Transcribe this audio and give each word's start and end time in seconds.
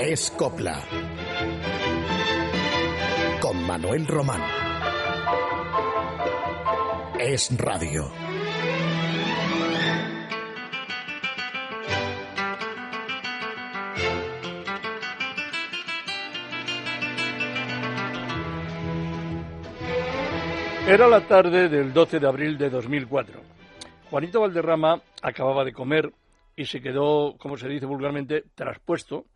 Es 0.00 0.30
Copla. 0.30 0.80
Con 3.40 3.66
Manuel 3.66 4.06
Román. 4.06 4.40
Es 7.18 7.50
Radio. 7.58 8.08
Era 20.86 21.08
la 21.08 21.26
tarde 21.26 21.68
del 21.68 21.92
12 21.92 22.20
de 22.20 22.26
abril 22.26 22.56
de 22.56 22.70
2004. 22.70 23.40
Juanito 24.10 24.40
Valderrama 24.40 25.02
acababa 25.22 25.64
de 25.64 25.72
comer 25.72 26.12
y 26.54 26.66
se 26.66 26.80
quedó, 26.80 27.36
como 27.36 27.56
se 27.56 27.68
dice 27.68 27.86
vulgarmente, 27.86 28.44
traspuesto, 28.54 29.26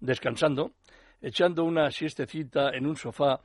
descansando, 0.00 0.72
echando 1.20 1.64
una 1.64 1.90
siestecita 1.90 2.70
en 2.70 2.86
un 2.86 2.96
sofá 2.96 3.40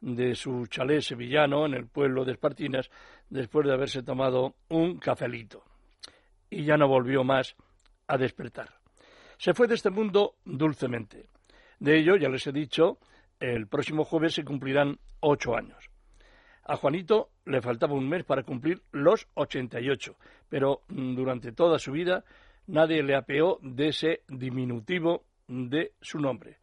de 0.00 0.34
su 0.34 0.66
chalet 0.66 1.00
sevillano 1.00 1.66
en 1.66 1.74
el 1.74 1.86
pueblo 1.86 2.24
de 2.24 2.32
Espartinas 2.32 2.90
después 3.28 3.66
de 3.66 3.72
haberse 3.72 4.02
tomado 4.02 4.54
un 4.68 4.98
cafelito. 4.98 5.64
Y 6.50 6.64
ya 6.64 6.76
no 6.76 6.88
volvió 6.88 7.24
más 7.24 7.56
a 8.06 8.16
despertar. 8.16 8.68
Se 9.38 9.54
fue 9.54 9.66
de 9.66 9.74
este 9.74 9.90
mundo 9.90 10.36
dulcemente. 10.44 11.28
De 11.78 11.98
ello, 11.98 12.16
ya 12.16 12.28
les 12.28 12.46
he 12.46 12.52
dicho, 12.52 12.98
el 13.40 13.66
próximo 13.66 14.04
jueves 14.04 14.34
se 14.34 14.44
cumplirán 14.44 14.98
ocho 15.20 15.56
años. 15.56 15.90
A 16.64 16.76
Juanito 16.76 17.30
le 17.44 17.60
faltaba 17.60 17.94
un 17.94 18.08
mes 18.08 18.24
para 18.24 18.42
cumplir 18.42 18.82
los 18.90 19.28
88, 19.34 20.16
pero 20.48 20.82
mm, 20.88 21.14
durante 21.14 21.52
toda 21.52 21.78
su 21.78 21.92
vida 21.92 22.24
nadie 22.66 23.02
le 23.02 23.14
apeó 23.14 23.58
de 23.62 23.88
ese 23.88 24.22
diminutivo 24.28 25.24
de 25.48 25.92
su 26.00 26.18
nombre. 26.18 26.58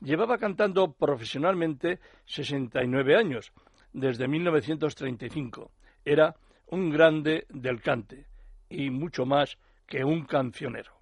Llevaba 0.00 0.38
cantando 0.38 0.92
profesionalmente 0.92 2.00
69 2.26 3.16
años, 3.16 3.52
desde 3.92 4.28
1935. 4.28 5.70
Era 6.04 6.34
un 6.66 6.90
grande 6.90 7.46
del 7.48 7.80
cante 7.80 8.26
y 8.68 8.90
mucho 8.90 9.24
más 9.24 9.56
que 9.86 10.04
un 10.04 10.24
cancionero. 10.24 10.92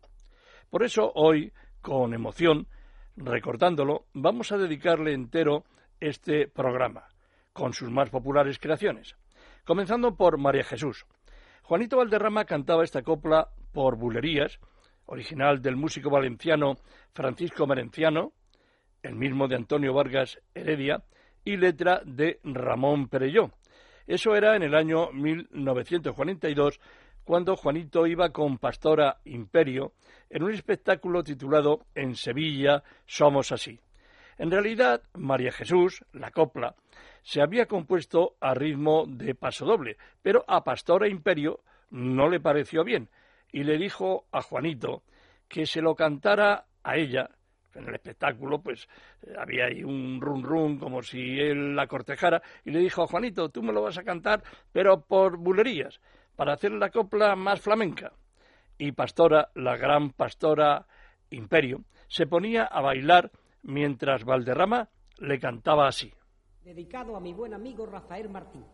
Por 0.71 0.85
eso 0.85 1.11
hoy, 1.15 1.53
con 1.81 2.15
emoción, 2.15 2.69
recordándolo, 3.17 4.07
vamos 4.13 4.53
a 4.53 4.59
dedicarle 4.59 5.13
entero 5.13 5.65
este 6.01 6.49
programa 6.49 7.09
con 7.53 7.73
sus 7.73 7.91
más 7.91 8.11
populares 8.11 8.59
creaciones. 8.59 9.17
Comenzando 9.65 10.17
por 10.17 10.39
María 10.39 10.65
Jesús. 10.65 11.07
Juanito 11.63 11.97
Valderrama 11.97 12.45
cantaba 12.45 12.85
esta 12.85 13.03
copla 13.03 13.49
por 13.73 13.97
bulerías, 13.97 14.59
original 15.07 15.61
del 15.61 15.77
músico 15.77 16.11
valenciano 16.11 16.77
Francisco 17.13 17.67
Merenciano, 17.67 18.33
el 19.03 19.15
mismo 19.15 19.49
de 19.49 19.57
Antonio 19.57 19.93
Vargas 19.93 20.41
Heredia, 20.55 21.03
y 21.45 21.57
letra 21.57 22.03
de 22.05 22.41
Ramón 22.45 23.09
Perelló. 23.09 23.51
Eso 24.07 24.35
era 24.35 24.57
en 24.57 24.63
el 24.63 24.75
año 24.75 25.11
1942, 25.13 26.81
cuando 27.25 27.57
Juanito 27.57 28.07
iba 28.07 28.31
con 28.31 28.59
Pastora 28.59 29.19
Imperio 29.25 29.93
en 30.29 30.43
un 30.43 30.53
espectáculo 30.53 31.23
titulado 31.23 31.87
En 31.95 32.17
Sevilla 32.17 32.83
somos 33.07 33.53
así. 33.53 33.79
En 34.39 34.51
realidad, 34.51 35.03
María 35.15 35.53
Jesús, 35.53 36.05
la 36.13 36.31
copla, 36.31 36.75
se 37.23 37.41
había 37.41 37.67
compuesto 37.67 38.37
a 38.41 38.55
ritmo 38.55 39.05
de 39.07 39.35
pasodoble, 39.35 39.97
pero 40.21 40.45
a 40.49 40.65
Pastora 40.65 41.07
Imperio 41.07 41.61
no 41.91 42.29
le 42.29 42.41
pareció 42.41 42.83
bien 42.83 43.09
y 43.53 43.65
le 43.65 43.79
dijo 43.79 44.27
a 44.33 44.43
Juanito 44.43 45.03
que 45.49 45.67
se 45.67 45.81
lo 45.81 45.95
cantara 45.95 46.65
a 46.83 46.97
ella. 46.97 47.29
En 47.75 47.89
el 47.89 47.95
espectáculo, 47.95 48.61
pues 48.61 48.87
había 49.39 49.67
ahí 49.67 49.83
un 49.83 50.21
run 50.21 50.43
run 50.43 50.79
como 50.79 51.03
si 51.03 51.39
él 51.39 51.75
la 51.75 51.87
cortejara 51.87 52.43
y 52.65 52.71
le 52.71 52.81
dijo 52.81 53.03
a 53.03 53.07
Juanito, 53.07 53.49
tú 53.49 53.63
me 53.63 53.73
lo 53.73 53.83
vas 53.83 53.97
a 53.97 54.05
cantar, 54.05 54.43
pero 54.73 55.03
por 55.03 55.39
bulerías, 55.39 56.01
para 56.37 56.53
hacer 56.53 56.73
la 56.73 56.91
copla 56.91 57.35
más 57.35 57.61
flamenca. 57.61 58.13
Y 58.77 58.93
Pastora, 58.93 59.51
la 59.55 59.77
gran 59.77 60.11
Pastora 60.11 60.87
Imperio, 61.31 61.85
se 62.09 62.27
ponía 62.27 62.65
a 62.65 62.83
bailar 62.83 63.31
mientras 63.63 64.25
Valderrama 64.25 64.91
le 65.19 65.39
cantaba 65.39 65.87
así 65.87 66.13
dedicado 66.65 67.17
a 67.17 67.21
mi 67.21 67.33
buen 67.33 67.55
amigo 67.55 67.87
Rafael 67.87 68.29
Martín. 68.29 68.65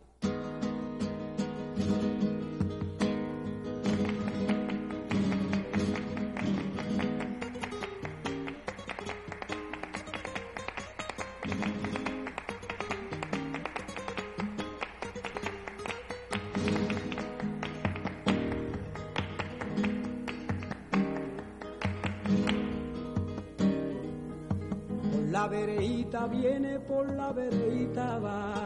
Vereita 25.49 26.27
viene, 26.27 26.79
por 26.79 27.11
la 27.13 27.31
vereita 27.31 28.19
va. 28.19 28.63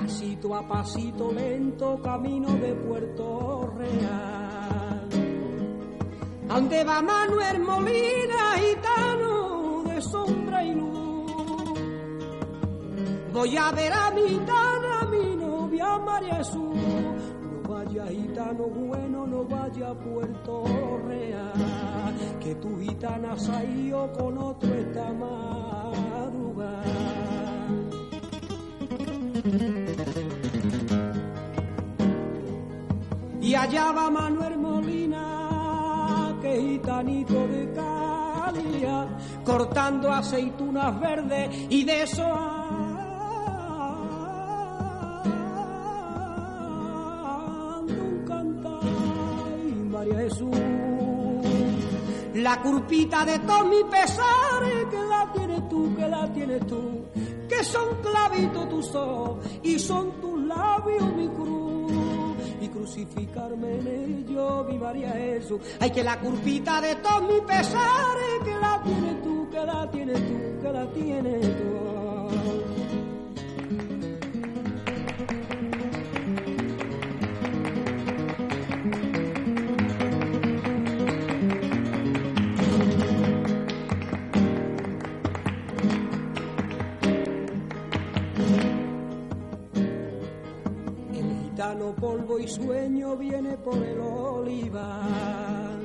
Pasito 0.00 0.54
a 0.54 0.66
pasito 0.66 1.32
lento, 1.32 2.00
camino 2.02 2.48
de 2.54 2.74
Puerto 2.74 3.74
Real. 3.76 5.08
¿Dónde 6.46 6.84
va 6.84 7.02
Manuel 7.02 7.60
Molina, 7.60 8.54
gitano 8.56 9.82
de 9.84 10.00
sombra 10.00 10.64
y 10.64 10.74
luz? 10.74 11.32
Voy 13.32 13.56
a 13.56 13.70
ver 13.72 13.92
a 13.92 14.10
mi 14.12 14.22
gitana, 14.22 15.04
mi 15.10 15.36
novia 15.36 15.98
María 15.98 16.36
Jesús. 16.36 17.17
Gitano 18.06 18.64
bueno, 18.64 19.26
no 19.26 19.44
vaya 19.44 19.90
a 19.90 19.94
Puerto 19.94 20.64
Real 21.06 21.52
que 22.40 22.54
tu 22.54 22.78
gitana 22.80 23.36
ido 23.64 24.12
con 24.12 24.38
otro 24.38 24.72
esta 24.74 25.12
madrugada. 25.12 26.82
Y 33.40 33.54
allá 33.54 33.92
va 33.92 34.10
Manuel 34.10 34.58
Molina, 34.58 36.36
que 36.40 36.60
gitanito 36.60 37.46
de 37.48 37.72
Calía, 37.72 39.08
cortando 39.44 40.12
aceitunas 40.12 41.00
verdes 41.00 41.50
y 41.70 41.84
de 41.84 42.02
eso 42.02 42.57
Jesús 50.14 50.56
la 52.42 52.60
culpita 52.62 53.24
de 53.24 53.38
todos 53.40 53.66
mis 53.68 53.84
pesares, 53.84 54.86
que 54.90 55.02
la 55.02 55.32
tienes 55.32 55.68
tú, 55.68 55.94
que 55.96 56.08
la 56.08 56.32
tienes 56.32 56.66
tú, 56.66 57.04
que 57.48 57.64
son 57.64 57.96
clavitos 58.02 58.68
tus 58.68 58.94
ojos 58.94 59.44
y 59.62 59.78
son 59.78 60.12
tus 60.20 60.42
labios 60.46 61.14
mi 61.14 61.28
cruz. 61.28 61.92
Y 62.60 62.68
crucificarme 62.68 63.78
en 63.78 63.86
ellos, 63.86 64.66
mi 64.68 64.78
María 64.78 65.10
Jesús. 65.12 65.60
Ay, 65.80 65.90
que 65.90 66.02
la 66.02 66.18
culpita 66.18 66.80
de 66.80 66.96
todos 66.96 67.22
mis 67.22 67.40
pesares, 67.40 68.40
que 68.44 68.54
la 68.54 68.82
tienes 68.82 69.22
tú, 69.22 69.48
que 69.50 69.64
la 69.64 69.90
tienes 69.90 70.26
tú, 70.26 70.62
que 70.62 70.72
la 70.72 70.92
tienes 70.92 71.40
tú. 71.40 72.67
Polvo 91.94 92.38
y 92.38 92.48
sueño 92.48 93.16
viene 93.16 93.56
por 93.58 93.76
el 93.76 94.00
olivar. 94.00 95.78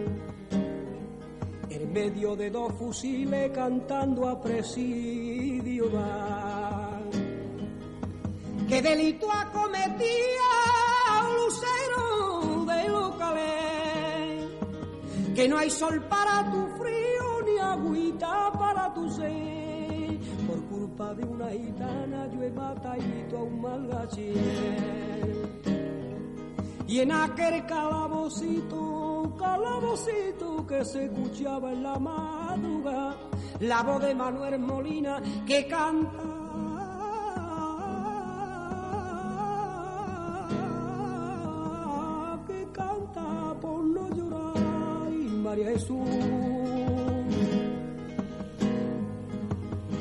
En 1.70 1.94
medio 1.94 2.36
de 2.36 2.50
dos 2.50 2.74
fusiles 2.74 3.52
cantando 3.52 4.28
a 4.28 4.42
presidio 4.42 5.92
va. 5.92 7.00
¿Qué 8.68 8.82
delito 8.82 9.28
acometía 9.32 10.50
un 11.22 11.36
lucero 11.36 12.66
de 12.66 12.90
locales? 12.90 14.50
Que 15.36 15.48
no 15.48 15.58
hay 15.58 15.70
sol 15.70 16.02
para 16.10 16.50
tu 16.52 16.68
frío 16.78 17.42
ni 17.46 17.60
agüita 17.60 18.52
para 18.54 18.94
tu 18.94 19.10
sed. 19.10 20.20
Por 20.48 20.64
culpa 20.66 21.14
de 21.14 21.26
una 21.26 21.50
gitana 21.50 22.28
yo 22.32 22.44
he 22.44 22.50
matado 22.52 23.38
a 23.38 23.44
un 23.44 23.62
malgachín 23.62 25.43
y 26.94 27.00
en 27.00 27.12
aquel 27.12 27.66
calabocito 27.66 29.34
calabocito 29.40 30.68
que 30.68 30.86
se 30.86 31.06
escuchaba 31.06 31.72
en 31.72 31.82
la 31.82 31.98
madrugada, 31.98 33.18
la 33.62 33.82
voz 33.82 34.04
de 34.04 34.14
Manuel 34.14 34.60
Molina 34.60 35.20
que 35.44 35.68
canta. 35.68 36.24
que 42.48 42.68
canta 42.72 43.56
por 43.60 43.84
no 43.84 44.10
llorar 44.10 45.12
y 45.12 45.28
María 45.46 45.70
Jesús 45.72 46.08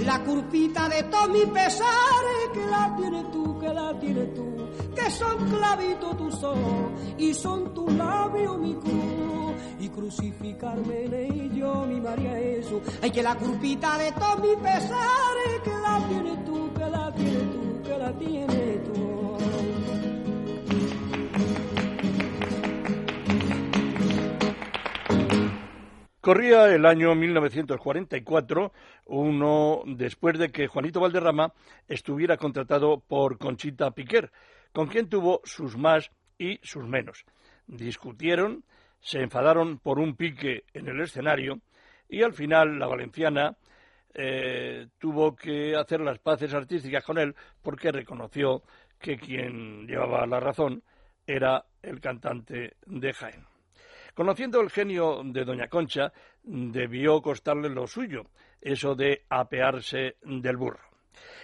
la 0.05 0.23
curpita 0.25 0.89
de 0.89 1.05
todos 1.05 1.29
mis 1.31 1.47
pesares, 1.47 2.49
que 2.53 2.67
la 2.67 2.94
tienes 2.97 3.31
tú, 3.31 3.59
que 3.59 3.69
la 3.69 3.99
tienes 3.99 4.35
tú, 4.35 4.62
que 4.94 5.11
son 5.11 5.50
clavitos 5.50 6.17
tus 6.17 6.43
ojos 6.43 6.93
y 7.19 7.35
son 7.35 7.75
tus 7.75 7.93
labios 7.94 8.59
mi 8.59 8.75
cruz. 8.75 9.55
Y 9.81 9.89
crucificarme 9.89 11.05
en 11.05 11.15
ello, 11.15 11.87
mi 11.87 12.00
María 12.00 12.37
Jesús. 12.37 12.83
Ay, 13.03 13.11
que 13.11 13.23
la 13.23 13.35
curpita 13.35 13.99
de 13.99 14.12
todos 14.12 14.41
mis 14.41 14.56
pesares, 14.56 15.61
que 15.65 15.71
la 15.71 16.09
tienes 16.09 16.44
tú, 16.44 16.73
que 16.75 16.87
la 16.89 17.12
tienes 17.12 17.53
tú, 17.53 17.83
que 17.83 17.99
la 17.99 18.12
tienes 18.19 18.85
tú. 18.85 19.03
Corría 26.23 26.73
el 26.73 26.87
año 26.87 27.17
1944, 27.17 28.73
uno 29.06 29.83
después 29.85 30.39
de 30.39 30.53
que 30.53 30.69
Juanito 30.69 31.00
Valderrama 31.00 31.53
estuviera 31.89 32.37
contratado 32.37 33.00
por 33.00 33.39
Conchita 33.39 33.91
Piquer, 33.91 34.31
con 34.73 34.89
quien 34.89 35.09
tuvo 35.09 35.41
sus 35.45 35.77
más 35.77 36.11
y 36.39 36.59
sus 36.63 36.87
menos. 36.87 37.25
Discutieron, 37.67 38.65
se 39.01 39.21
enfadaron 39.21 39.79
por 39.79 39.99
un 39.99 40.17
pique 40.17 40.65
en 40.73 40.89
el 40.89 41.01
escenario 41.01 41.61
y 42.09 42.23
al 42.23 42.33
final 42.33 42.79
la 42.79 42.87
valenciana 42.87 43.57
eh, 44.15 44.89
tuvo 44.99 45.35
que 45.35 45.75
hacer 45.77 46.01
las 46.01 46.19
paces 46.19 46.53
artísticas 46.53 47.05
con 47.05 47.19
él 47.19 47.35
porque 47.63 47.93
reconoció 47.93 48.63
que 48.99 49.17
quien 49.17 49.87
llevaba 49.87 50.27
la 50.27 50.41
razón 50.41 50.83
era 51.27 51.65
el 51.83 52.01
cantante 52.01 52.77
de 52.87 53.13
Jaén. 53.13 53.47
Conociendo 54.15 54.61
el 54.61 54.71
genio 54.71 55.23
de 55.25 55.45
Doña 55.45 55.69
Concha, 55.69 56.13
debió 56.43 57.23
costarle 57.23 57.71
lo 57.71 57.87
suyo, 57.87 58.27
eso 58.61 58.95
de 58.95 59.25
apearse 59.31 60.17
del 60.23 60.59
burro. 60.59 60.92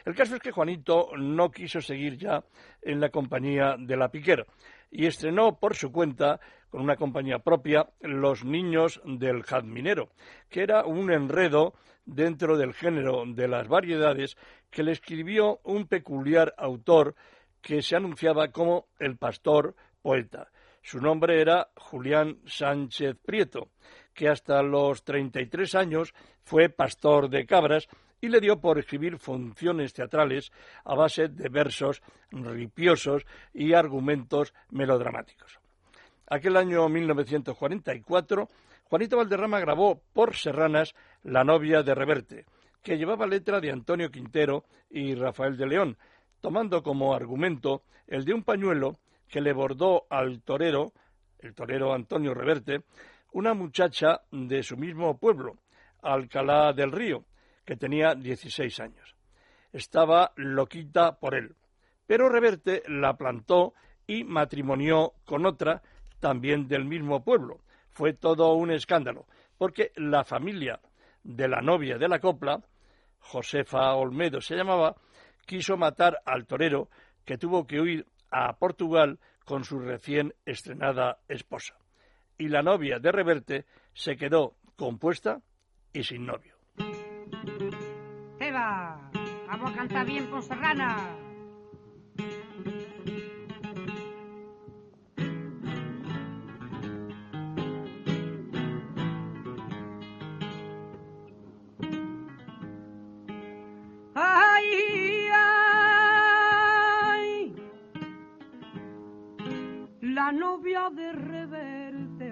El 0.04 0.14
caso 0.14 0.36
es 0.36 0.40
que 0.40 0.50
Juanito 0.50 1.10
no 1.16 1.50
quiso 1.50 1.80
seguir 1.80 2.16
ya 2.16 2.42
en 2.82 3.00
la 3.00 3.10
compañía 3.10 3.76
de 3.78 3.96
la 3.96 4.10
Piquer 4.10 4.46
y 4.90 5.06
estrenó 5.06 5.58
por 5.58 5.74
su 5.74 5.92
cuenta, 5.92 6.40
con 6.70 6.82
una 6.82 6.96
compañía 6.96 7.38
propia, 7.38 7.86
Los 8.00 8.44
Niños 8.44 9.00
del 9.04 9.42
Jazminero, 9.42 10.10
que 10.48 10.62
era 10.62 10.84
un 10.84 11.10
enredo 11.10 11.74
dentro 12.04 12.56
del 12.56 12.72
género 12.72 13.24
de 13.26 13.48
las 13.48 13.68
variedades 13.68 14.36
que 14.70 14.82
le 14.82 14.92
escribió 14.92 15.60
un 15.64 15.86
peculiar 15.86 16.54
autor 16.56 17.14
que 17.60 17.82
se 17.82 17.96
anunciaba 17.96 18.48
como 18.48 18.86
el 18.98 19.16
pastor 19.16 19.74
poeta. 20.00 20.48
Su 20.82 21.00
nombre 21.00 21.40
era 21.40 21.68
Julián 21.76 22.38
Sánchez 22.46 23.16
Prieto, 23.24 23.68
que 24.14 24.28
hasta 24.28 24.62
los 24.62 25.04
33 25.04 25.74
años 25.74 26.14
fue 26.44 26.70
pastor 26.70 27.28
de 27.28 27.44
cabras 27.44 27.88
y 28.20 28.28
le 28.28 28.40
dio 28.40 28.60
por 28.60 28.78
escribir 28.78 29.18
funciones 29.18 29.92
teatrales 29.92 30.52
a 30.84 30.94
base 30.94 31.28
de 31.28 31.48
versos 31.48 32.02
ripiosos 32.30 33.24
y 33.52 33.74
argumentos 33.74 34.54
melodramáticos. 34.70 35.58
Aquel 36.26 36.56
año 36.56 36.88
1944, 36.88 38.48
Juanito 38.84 39.16
Valderrama 39.16 39.60
grabó 39.60 40.02
por 40.12 40.34
Serranas 40.36 40.94
La 41.22 41.44
novia 41.44 41.82
de 41.82 41.94
Reverte, 41.94 42.46
que 42.82 42.98
llevaba 42.98 43.26
letra 43.26 43.60
de 43.60 43.70
Antonio 43.70 44.10
Quintero 44.10 44.64
y 44.90 45.14
Rafael 45.14 45.56
de 45.56 45.66
León, 45.66 45.96
tomando 46.40 46.82
como 46.82 47.14
argumento 47.14 47.82
el 48.06 48.24
de 48.24 48.34
un 48.34 48.42
pañuelo 48.42 48.98
que 49.28 49.40
le 49.40 49.52
bordó 49.52 50.06
al 50.10 50.42
torero, 50.42 50.92
el 51.38 51.54
torero 51.54 51.92
Antonio 51.92 52.34
Reverte, 52.34 52.82
una 53.32 53.54
muchacha 53.54 54.22
de 54.30 54.62
su 54.62 54.76
mismo 54.76 55.18
pueblo, 55.18 55.58
Alcalá 56.02 56.72
del 56.72 56.92
Río, 56.92 57.24
que 57.68 57.76
tenía 57.76 58.14
16 58.14 58.80
años. 58.80 59.14
Estaba 59.74 60.32
loquita 60.36 61.18
por 61.18 61.34
él, 61.34 61.54
pero 62.06 62.30
Reverte 62.30 62.82
la 62.88 63.18
plantó 63.18 63.74
y 64.06 64.24
matrimonió 64.24 65.12
con 65.26 65.44
otra 65.44 65.82
también 66.18 66.66
del 66.66 66.86
mismo 66.86 67.22
pueblo. 67.22 67.60
Fue 67.90 68.14
todo 68.14 68.54
un 68.54 68.70
escándalo, 68.70 69.26
porque 69.58 69.92
la 69.96 70.24
familia 70.24 70.80
de 71.22 71.46
la 71.46 71.60
novia 71.60 71.98
de 71.98 72.08
la 72.08 72.20
copla, 72.20 72.64
Josefa 73.18 73.92
Olmedo 73.96 74.40
se 74.40 74.56
llamaba, 74.56 74.96
quiso 75.44 75.76
matar 75.76 76.22
al 76.24 76.46
torero 76.46 76.88
que 77.26 77.36
tuvo 77.36 77.66
que 77.66 77.82
huir 77.82 78.06
a 78.30 78.56
Portugal 78.56 79.20
con 79.44 79.64
su 79.64 79.78
recién 79.78 80.32
estrenada 80.46 81.18
esposa. 81.28 81.74
Y 82.38 82.48
la 82.48 82.62
novia 82.62 82.98
de 82.98 83.12
Reverte 83.12 83.66
se 83.92 84.16
quedó 84.16 84.54
compuesta 84.74 85.42
y 85.92 86.02
sin 86.02 86.24
novio. 86.24 86.57
Vamos 89.58 89.72
a 89.72 89.76
cantar 89.76 90.06
bien 90.06 90.26
con 90.26 90.42
Serrana. 90.42 90.96
la 110.00 110.32
novia 110.32 110.90
de 110.90 111.12
Reverte 111.12 112.28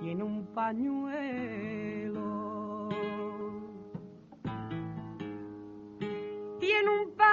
tiene 0.00 0.22
un 0.22 0.46
pañuelo. 0.54 1.91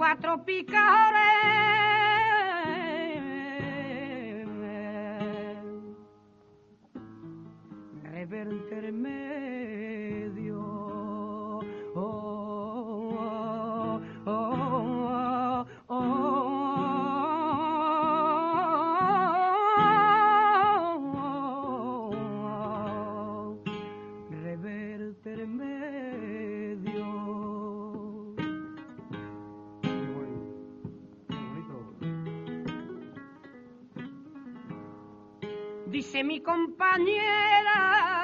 cuatro 0.00 0.44
picadores 0.46 1.39
dice 35.90 36.22
mi 36.22 36.40
compañera 36.40 38.19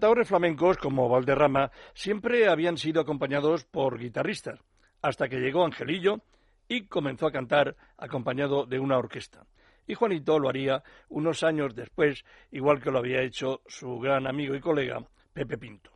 cantadores 0.00 0.28
flamencos, 0.28 0.78
como 0.78 1.10
Valderrama, 1.10 1.70
siempre 1.92 2.48
habían 2.48 2.78
sido 2.78 3.02
acompañados 3.02 3.64
por 3.64 3.98
guitarristas, 3.98 4.58
hasta 5.02 5.28
que 5.28 5.40
llegó 5.40 5.62
Angelillo 5.62 6.20
y 6.68 6.86
comenzó 6.86 7.26
a 7.26 7.32
cantar 7.32 7.76
acompañado 7.98 8.64
de 8.64 8.78
una 8.78 8.96
orquesta. 8.96 9.44
Y 9.86 9.92
Juanito 9.92 10.38
lo 10.38 10.48
haría 10.48 10.82
unos 11.10 11.42
años 11.42 11.74
después, 11.74 12.24
igual 12.50 12.80
que 12.80 12.90
lo 12.90 13.00
había 13.00 13.20
hecho 13.20 13.60
su 13.66 13.98
gran 13.98 14.26
amigo 14.26 14.54
y 14.54 14.60
colega 14.60 15.04
Pepe 15.34 15.58
Pinto. 15.58 15.89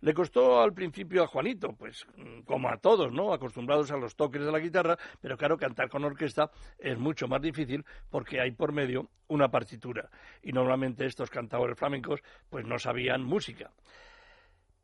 Le 0.00 0.14
costó 0.14 0.60
al 0.60 0.72
principio 0.72 1.24
a 1.24 1.26
Juanito, 1.26 1.74
pues 1.76 2.06
como 2.44 2.68
a 2.68 2.76
todos, 2.76 3.12
¿no? 3.12 3.32
Acostumbrados 3.32 3.90
a 3.90 3.96
los 3.96 4.14
toques 4.14 4.44
de 4.44 4.52
la 4.52 4.60
guitarra, 4.60 4.96
pero 5.20 5.36
claro, 5.36 5.56
cantar 5.56 5.88
con 5.88 6.04
orquesta 6.04 6.50
es 6.78 6.96
mucho 6.96 7.26
más 7.26 7.42
difícil 7.42 7.84
porque 8.08 8.40
hay 8.40 8.52
por 8.52 8.72
medio 8.72 9.10
una 9.26 9.48
partitura. 9.50 10.08
Y 10.42 10.52
normalmente 10.52 11.04
estos 11.04 11.30
cantadores 11.30 11.76
flamencos 11.76 12.20
pues 12.48 12.64
no 12.64 12.78
sabían 12.78 13.24
música. 13.24 13.72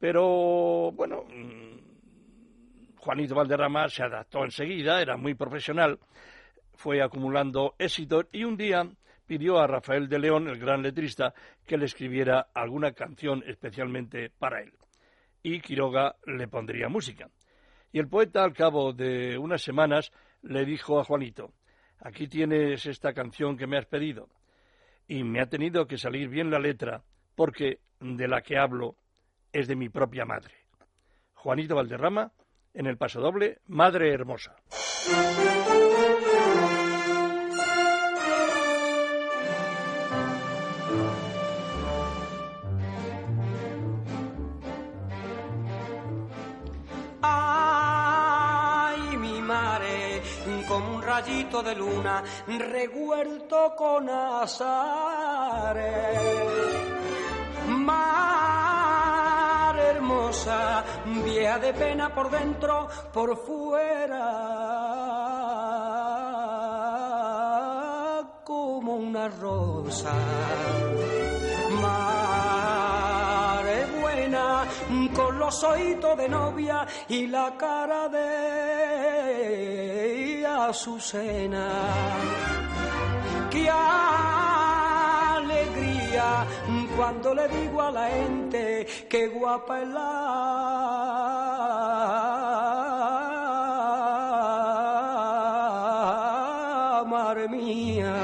Pero 0.00 0.90
bueno, 0.90 1.24
mm, 1.28 2.96
Juanito 2.96 3.36
Valderrama 3.36 3.88
se 3.88 4.02
adaptó 4.02 4.42
enseguida, 4.42 5.00
era 5.00 5.16
muy 5.16 5.34
profesional, 5.34 6.00
fue 6.72 7.00
acumulando 7.00 7.76
éxitos 7.78 8.26
y 8.32 8.42
un 8.42 8.56
día 8.56 8.84
pidió 9.26 9.60
a 9.60 9.68
Rafael 9.68 10.08
de 10.08 10.18
León, 10.18 10.48
el 10.48 10.58
gran 10.58 10.82
letrista, 10.82 11.32
que 11.64 11.78
le 11.78 11.84
escribiera 11.84 12.48
alguna 12.52 12.92
canción 12.92 13.44
especialmente 13.46 14.30
para 14.30 14.60
él 14.60 14.72
y 15.44 15.60
Quiroga 15.60 16.16
le 16.26 16.48
pondría 16.48 16.88
música. 16.88 17.28
Y 17.92 18.00
el 18.00 18.08
poeta, 18.08 18.42
al 18.42 18.54
cabo 18.54 18.92
de 18.92 19.38
unas 19.38 19.62
semanas, 19.62 20.10
le 20.42 20.64
dijo 20.64 20.98
a 20.98 21.04
Juanito, 21.04 21.52
aquí 22.00 22.26
tienes 22.26 22.86
esta 22.86 23.12
canción 23.12 23.56
que 23.56 23.68
me 23.68 23.78
has 23.78 23.86
pedido. 23.86 24.28
Y 25.06 25.22
me 25.22 25.40
ha 25.40 25.46
tenido 25.46 25.86
que 25.86 25.98
salir 25.98 26.28
bien 26.28 26.50
la 26.50 26.58
letra, 26.58 27.04
porque 27.36 27.78
de 28.00 28.26
la 28.26 28.40
que 28.40 28.58
hablo 28.58 28.96
es 29.52 29.68
de 29.68 29.76
mi 29.76 29.90
propia 29.90 30.24
madre. 30.24 30.54
Juanito 31.34 31.76
Valderrama, 31.76 32.32
en 32.72 32.86
el 32.86 32.96
paso 32.96 33.20
doble, 33.20 33.58
Madre 33.66 34.12
Hermosa. 34.12 34.56
Rayito 51.14 51.62
de 51.62 51.76
luna 51.76 52.24
revuelto 52.46 53.76
con 53.76 54.08
azares. 54.08 54.64
Mar 57.68 58.14
hermosa, 59.78 60.82
vieja 61.24 61.58
de 61.60 61.72
pena 61.72 62.12
por 62.12 62.30
dentro, 62.30 62.88
por 63.12 63.36
fuera, 63.36 64.32
como 68.42 68.96
una 68.96 69.28
rosa. 69.28 70.14
Mar 71.80 73.64
buena, 74.00 74.64
con 75.14 75.38
los 75.38 75.62
ojitos 75.62 76.18
de 76.18 76.28
novia 76.28 76.84
y 77.08 77.28
la 77.28 77.56
cara 77.56 78.08
de 78.08 78.64
Azucena. 80.68 81.68
Qué 83.50 83.68
alegría 83.70 85.44
cuando 86.96 87.34
le 87.34 87.48
digo 87.48 87.82
a 87.82 87.90
la 87.90 88.08
gente 88.08 88.86
que 89.08 89.26
guapa 89.28 89.82
es 89.82 89.88
la 89.88 90.04
madre 97.06 97.48
mía. 97.48 98.14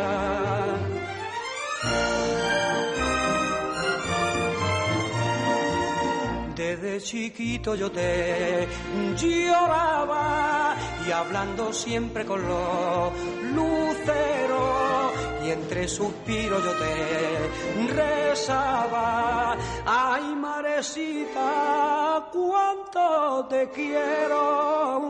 Desde 6.56 7.00
chiquito 7.00 7.74
yo 7.74 7.90
te 7.90 8.66
lloraba 9.16 10.69
y 11.06 11.10
hablando 11.10 11.72
siempre 11.72 12.24
con 12.24 12.46
los 12.46 13.12
luceros 13.54 15.12
y 15.44 15.50
entre 15.50 15.88
suspiros 15.88 16.62
yo 16.64 16.72
te 16.72 17.94
rezaba. 17.94 19.56
Ay, 19.86 20.34
marecita, 20.36 22.28
cuánto 22.32 23.46
te 23.48 23.68
quiero. 23.70 25.00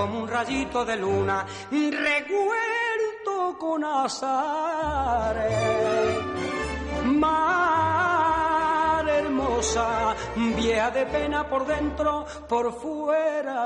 Como 0.00 0.20
un 0.20 0.28
rayito 0.28 0.84
de 0.86 0.96
luna 0.96 1.44
recuerdo 1.90 3.58
con 3.58 3.84
azares. 3.84 5.52
Mar 7.04 9.06
hermosa, 9.06 10.14
vieja 10.56 10.90
de 10.90 11.04
pena 11.04 11.46
por 11.46 11.66
dentro, 11.66 12.24
por 12.48 12.72
fuera. 12.72 13.60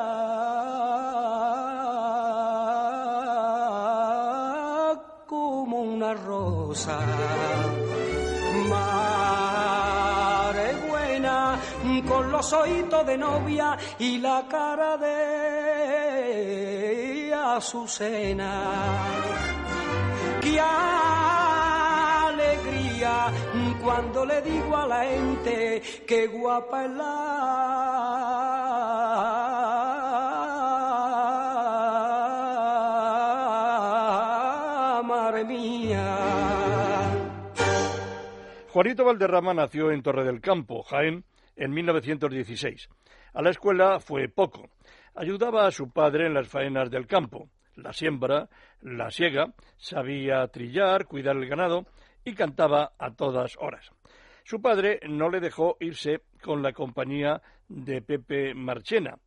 Como 5.29 5.83
una 5.83 6.15
rosa. 6.15 6.99
Mar 8.69 10.57
buena, 10.89 11.61
con 12.09 12.33
los 12.33 12.53
ojitos 12.53 13.07
de 13.07 13.17
novia 13.17 13.79
y 14.01 14.19
la 14.19 14.45
cara 14.49 14.97
de 14.97 15.24
Azucena. 17.57 18.53
Qué 20.41 20.59
alegría 20.61 22.35
cuando 23.81 24.27
le 24.27 24.43
digo 24.43 24.77
a 24.77 24.89
la 24.89 25.05
gente 25.05 25.81
que 26.05 26.27
guapa 26.27 26.85
es 26.85 26.91
la 26.91 27.05
madre 35.05 35.45
mía. 35.45 36.17
Juanito 38.73 39.05
Valderrama 39.05 39.55
nació 39.55 39.93
en 39.93 40.03
Torre 40.03 40.25
del 40.25 40.41
Campo, 40.41 40.83
Jaén, 40.83 41.25
en 41.55 41.71
1916. 41.73 42.89
A 43.33 43.43
la 43.43 43.51
escuela 43.51 44.01
fue 44.01 44.29
poco. 44.29 44.74
Ayudaba 45.15 45.67
a 45.67 45.71
su 45.71 45.91
padre 45.91 46.27
en 46.27 46.35
las 46.35 46.49
faenas 46.49 46.91
del 46.91 47.07
campo, 47.07 47.49
la 47.77 47.93
siembra, 47.93 48.49
la 48.81 49.11
siega, 49.11 49.55
sabía 49.77 50.47
trillar, 50.49 51.07
cuidar 51.07 51.37
el 51.37 51.49
ganado 51.49 51.87
y 52.25 52.35
cantaba 52.35 52.93
a 52.99 53.15
todas 53.15 53.57
horas. 53.59 53.91
Su 54.45 54.61
padre 54.61 55.01
no 55.09 55.31
le 55.31 55.41
dejó 55.41 55.77
irse 55.81 56.23
con 56.43 56.63
la 56.63 56.73
compañía 56.73 57.41
de 57.69 58.03
Pepe 58.03 58.55
Marchena, 58.55 59.19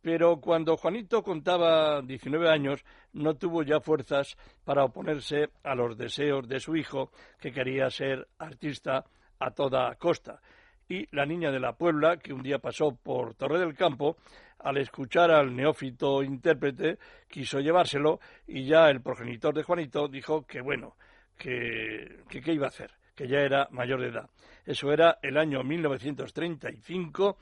pero 0.00 0.40
cuando 0.40 0.76
Juanito 0.76 1.22
contaba 1.22 2.00
19 2.02 2.48
años 2.48 2.84
no 3.12 3.34
tuvo 3.34 3.62
ya 3.62 3.80
fuerzas 3.80 4.36
para 4.64 4.84
oponerse 4.84 5.50
a 5.62 5.74
los 5.74 5.96
deseos 5.96 6.46
de 6.46 6.60
su 6.60 6.76
hijo, 6.76 7.10
que 7.40 7.52
quería 7.52 7.90
ser 7.90 8.28
artista 8.38 9.04
a 9.38 9.50
toda 9.50 9.94
costa. 9.96 10.40
Y 10.88 11.06
la 11.14 11.24
niña 11.24 11.50
de 11.50 11.60
la 11.60 11.72
Puebla, 11.72 12.18
que 12.18 12.32
un 12.32 12.42
día 12.42 12.58
pasó 12.58 12.94
por 12.94 13.34
Torre 13.34 13.58
del 13.58 13.74
Campo, 13.74 14.16
al 14.58 14.78
escuchar 14.78 15.30
al 15.30 15.54
neófito 15.54 16.22
intérprete, 16.22 16.98
quiso 17.28 17.60
llevárselo 17.60 18.20
y 18.46 18.64
ya 18.64 18.88
el 18.90 19.00
progenitor 19.02 19.54
de 19.54 19.62
Juanito 19.62 20.08
dijo 20.08 20.46
que 20.46 20.60
bueno, 20.60 20.96
que 21.36 22.22
qué 22.28 22.52
iba 22.52 22.66
a 22.66 22.68
hacer, 22.68 22.90
que 23.14 23.28
ya 23.28 23.40
era 23.40 23.68
mayor 23.70 24.00
de 24.00 24.08
edad. 24.08 24.30
Eso 24.64 24.90
era 24.92 25.18
el 25.22 25.36
año 25.36 25.62
1935 25.62 27.36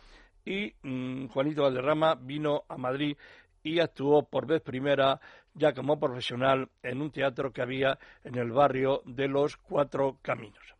y 0.44 0.74
mm, 0.82 1.28
Juanito 1.28 1.62
Valderrama 1.62 2.16
vino 2.16 2.64
a 2.68 2.76
Madrid 2.76 3.16
y 3.62 3.78
actuó 3.78 4.24
por 4.24 4.46
vez 4.46 4.60
primera 4.60 5.20
ya 5.54 5.72
como 5.72 6.00
profesional 6.00 6.68
en 6.82 7.00
un 7.00 7.10
teatro 7.10 7.52
que 7.52 7.62
había 7.62 7.98
en 8.24 8.36
el 8.36 8.50
barrio 8.50 9.02
de 9.04 9.28
los 9.28 9.56
Cuatro 9.56 10.18
Caminos. 10.22 10.74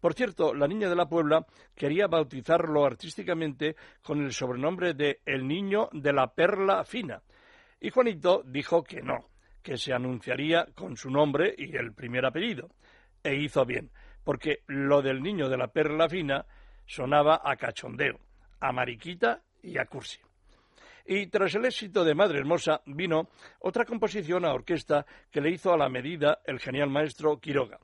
Por 0.00 0.14
cierto, 0.14 0.54
la 0.54 0.66
niña 0.66 0.88
de 0.88 0.96
la 0.96 1.08
Puebla 1.08 1.46
quería 1.74 2.06
bautizarlo 2.06 2.84
artísticamente 2.84 3.76
con 4.02 4.22
el 4.22 4.32
sobrenombre 4.32 4.94
de 4.94 5.20
El 5.24 5.46
Niño 5.46 5.88
de 5.92 6.12
la 6.12 6.32
Perla 6.32 6.84
Fina. 6.84 7.22
Y 7.80 7.90
Juanito 7.90 8.42
dijo 8.44 8.82
que 8.82 9.02
no, 9.02 9.30
que 9.62 9.76
se 9.76 9.92
anunciaría 9.92 10.66
con 10.74 10.96
su 10.96 11.10
nombre 11.10 11.54
y 11.56 11.76
el 11.76 11.92
primer 11.92 12.24
apellido. 12.24 12.70
E 13.22 13.34
hizo 13.34 13.64
bien, 13.64 13.90
porque 14.24 14.60
lo 14.66 15.02
del 15.02 15.22
Niño 15.22 15.48
de 15.48 15.56
la 15.56 15.68
Perla 15.68 16.08
Fina 16.08 16.46
sonaba 16.86 17.40
a 17.44 17.56
cachondeo, 17.56 18.18
a 18.60 18.72
mariquita 18.72 19.42
y 19.62 19.78
a 19.78 19.86
cursi. 19.86 20.20
Y 21.08 21.28
tras 21.28 21.54
el 21.54 21.64
éxito 21.64 22.04
de 22.04 22.14
Madre 22.14 22.40
Hermosa 22.40 22.82
vino 22.86 23.28
otra 23.60 23.84
composición 23.84 24.44
a 24.44 24.52
orquesta 24.52 25.06
que 25.30 25.40
le 25.40 25.50
hizo 25.50 25.72
a 25.72 25.76
la 25.76 25.88
medida 25.88 26.40
el 26.44 26.58
genial 26.58 26.90
maestro 26.90 27.38
Quiroga. 27.38 27.78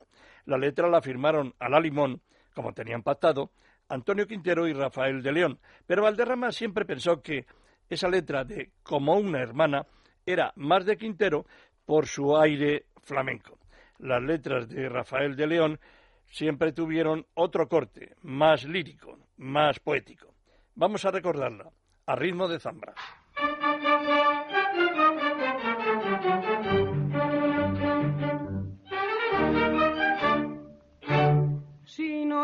La 0.46 0.58
letra 0.58 0.88
la 0.88 1.02
firmaron 1.02 1.54
a 1.58 1.68
la 1.68 1.80
limón, 1.80 2.20
como 2.54 2.72
tenían 2.72 3.02
pactado, 3.02 3.50
Antonio 3.88 4.26
Quintero 4.26 4.66
y 4.66 4.72
Rafael 4.72 5.22
de 5.22 5.32
León, 5.32 5.58
pero 5.87 6.02
Valderrama 6.02 6.50
siempre 6.52 6.84
pensó 6.84 7.20
que 7.22 7.46
esa 7.88 8.08
letra 8.08 8.44
de 8.44 8.72
Como 8.82 9.14
una 9.16 9.40
hermana 9.40 9.87
era 10.25 10.52
más 10.56 10.87
de 10.87 10.96
Quintero 10.96 11.46
por 11.84 12.06
su 12.06 12.37
aire 12.37 12.87
flamenco. 13.02 13.58
Las 13.99 14.22
letras 14.22 14.68
de 14.68 14.88
Rafael 14.88 15.37
de 15.37 15.46
León 15.46 15.80
siempre 16.26 16.72
tuvieron 16.72 17.26
otro 17.34 17.68
corte, 17.68 18.16
más 18.22 18.64
lírico, 18.64 19.18
más 19.37 19.78
poético. 19.78 20.34
Vamos 20.75 21.04
a 21.04 21.11
recordarla, 21.11 21.70
a 22.06 22.16
ritmo 22.16 22.49
de 22.49 22.58
zambra. 22.58 22.94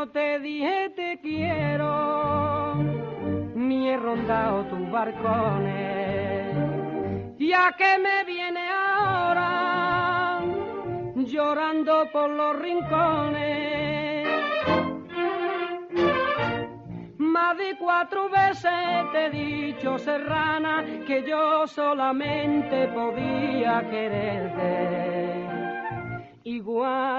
Te 0.06 0.38
dije 0.38 0.90
te 0.94 1.18
quiero, 1.20 2.74
ni 3.54 3.90
he 3.90 3.96
rondado 3.96 4.64
tus 4.66 4.90
barcones, 4.90 6.54
ya 7.38 7.74
que 7.76 7.98
me 7.98 8.24
viene 8.24 8.60
ahora 8.70 10.40
llorando 11.26 12.08
por 12.12 12.30
los 12.30 12.58
rincones. 12.58 14.28
Más 17.18 17.58
de 17.58 17.76
cuatro 17.78 18.28
veces 18.30 18.72
te 19.12 19.26
he 19.26 19.30
dicho, 19.30 19.98
serrana, 19.98 20.84
que 21.06 21.24
yo 21.28 21.66
solamente 21.66 22.88
podía 22.88 23.88
quererte. 23.90 25.28
Igual 26.44 27.18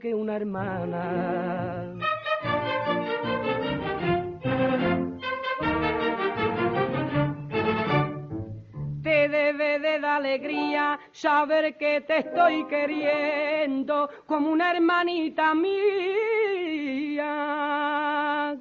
que 0.00 0.14
hermana. 0.36 1.94
Te 9.02 9.28
debe 9.28 9.78
de 9.78 10.00
dar 10.00 10.18
alegría 10.18 10.98
saber 11.12 11.76
que 11.76 12.00
te 12.02 12.18
estoy 12.18 12.66
queriendo 12.66 14.10
como 14.26 14.50
una 14.50 14.72
hermanita 14.72 15.54
mía, 15.54 15.78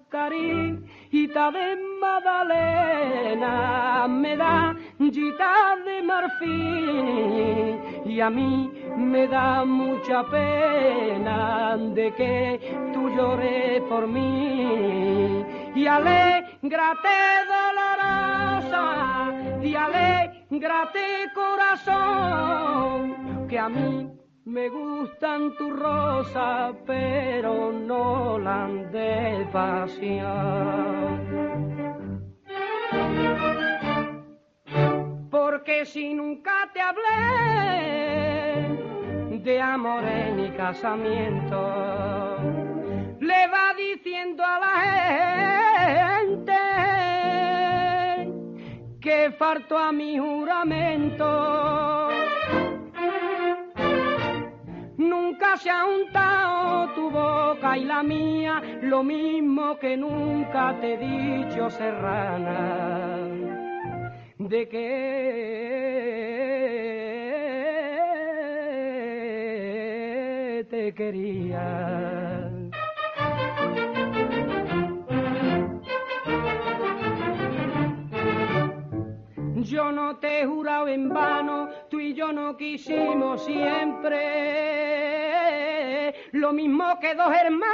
carita 0.10 1.52
de 1.52 1.78
Magdalena, 2.00 4.08
me 4.08 4.38
da 4.38 4.76
gita 5.00 5.78
de 5.86 6.02
marfil 6.04 7.80
y 8.06 8.20
a 8.20 8.30
mí 8.30 8.72
me 8.98 9.28
da 9.28 9.64
mucha 9.64 10.24
pena 10.24 11.78
de 11.78 12.14
que 12.14 12.60
tú 12.94 13.10
llores 13.10 13.82
por 13.84 14.08
mí. 14.08 15.46
Y 15.76 15.86
alégrate 15.86 17.18
dolorosa 17.54 18.86
y 19.62 19.76
alégrate 19.76 21.32
corazón 21.36 23.16
que 23.48 23.60
a 23.60 23.70
mí 23.70 24.10
me 24.46 24.70
gustan 24.70 25.56
tus 25.58 25.78
rosas 25.78 26.74
pero 26.86 27.72
no 27.72 28.40
la 28.40 28.68
de 28.92 29.48
pasión 29.52 30.98
porque 35.68 35.86
si 35.86 36.14
nunca 36.14 36.70
te 36.74 36.80
hablé 36.80 37.04
de 39.44 39.62
amor 39.62 40.02
en 40.06 40.38
mi 40.38 40.50
casamiento, 40.52 41.58
le 43.20 43.48
va 43.50 43.74
diciendo 43.78 44.46
a 44.46 44.60
la 44.60 44.80
gente 46.24 46.54
que 49.02 49.32
faltó 49.32 49.78
a 49.78 49.92
mi 49.92 50.18
juramento. 50.18 52.08
Nunca 54.98 55.58
se 55.58 55.70
ha 55.70 55.86
untado 55.86 56.94
tu 56.94 57.10
boca 57.10 57.78
y 57.78 57.84
la 57.84 58.04
mía, 58.04 58.62
lo 58.84 59.04
mismo 59.04 59.78
que 59.80 59.98
nunca 59.98 60.78
te 60.80 60.94
he 60.94 60.98
dicho, 60.98 61.70
serrana 61.70 63.57
de 64.48 64.70
que 64.70 64.78
te 70.70 70.94
quería. 70.94 72.50
Yo 79.56 79.92
no 79.92 80.18
te 80.18 80.42
he 80.42 80.46
en 80.88 81.10
vano, 81.10 81.70
tú 81.90 82.00
y 82.00 82.14
yo 82.14 82.32
no 82.32 82.56
quisimos 82.56 83.44
siempre 83.44 84.78
lo 86.32 86.54
mismo 86.54 86.98
que 87.02 87.16
dos 87.16 87.34
hermanos, 87.34 87.68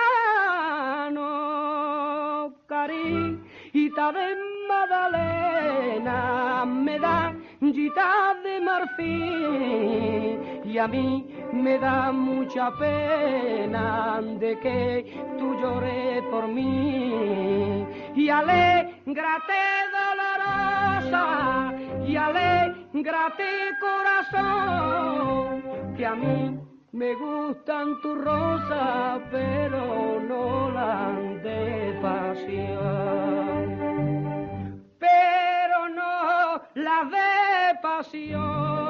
carita 2.68 4.12
de 4.12 4.43
Magdalena 4.74 6.66
me 6.66 6.96
da 7.00 7.34
gita 7.60 8.36
de 8.44 8.60
marfil 8.68 10.40
y 10.66 10.78
a 10.78 10.88
mí 10.88 11.08
me 11.52 11.78
da 11.78 12.12
mucha 12.12 12.72
pena 12.78 14.22
de 14.44 14.60
que 14.60 14.80
tú 15.38 15.54
llores 15.62 16.24
por 16.32 16.48
mí. 16.48 17.86
Y 18.16 18.30
alégrate 18.30 19.62
dolorosa 19.98 21.26
y 22.08 22.16
alégrate 22.16 23.50
corazón 23.80 25.64
que 25.96 26.06
a 26.06 26.16
mí 26.16 26.60
me 26.92 27.14
gustan 27.16 28.02
tus 28.02 28.18
rosas 28.18 29.22
pero 29.32 30.20
no 30.28 30.72
las 30.72 31.44
de 31.44 32.00
pasión 32.02 33.43
la 36.76 37.04
de 37.06 37.80
pasión. 37.82 38.84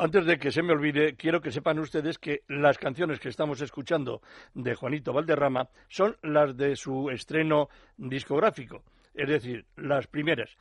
Antes 0.00 0.26
de 0.26 0.38
que 0.38 0.52
se 0.52 0.62
me 0.62 0.72
olvide, 0.72 1.16
quiero 1.16 1.40
que 1.40 1.50
sepan 1.50 1.80
ustedes 1.80 2.18
que 2.18 2.42
las 2.46 2.78
canciones 2.78 3.18
que 3.18 3.28
estamos 3.28 3.60
escuchando 3.60 4.22
de 4.54 4.76
Juanito 4.76 5.12
Valderrama 5.12 5.70
son 5.88 6.16
las 6.22 6.56
de 6.56 6.76
su 6.76 7.10
estreno 7.10 7.68
discográfico, 7.96 8.84
es 9.12 9.28
decir, 9.28 9.66
las 9.76 10.06
primeras, 10.06 10.56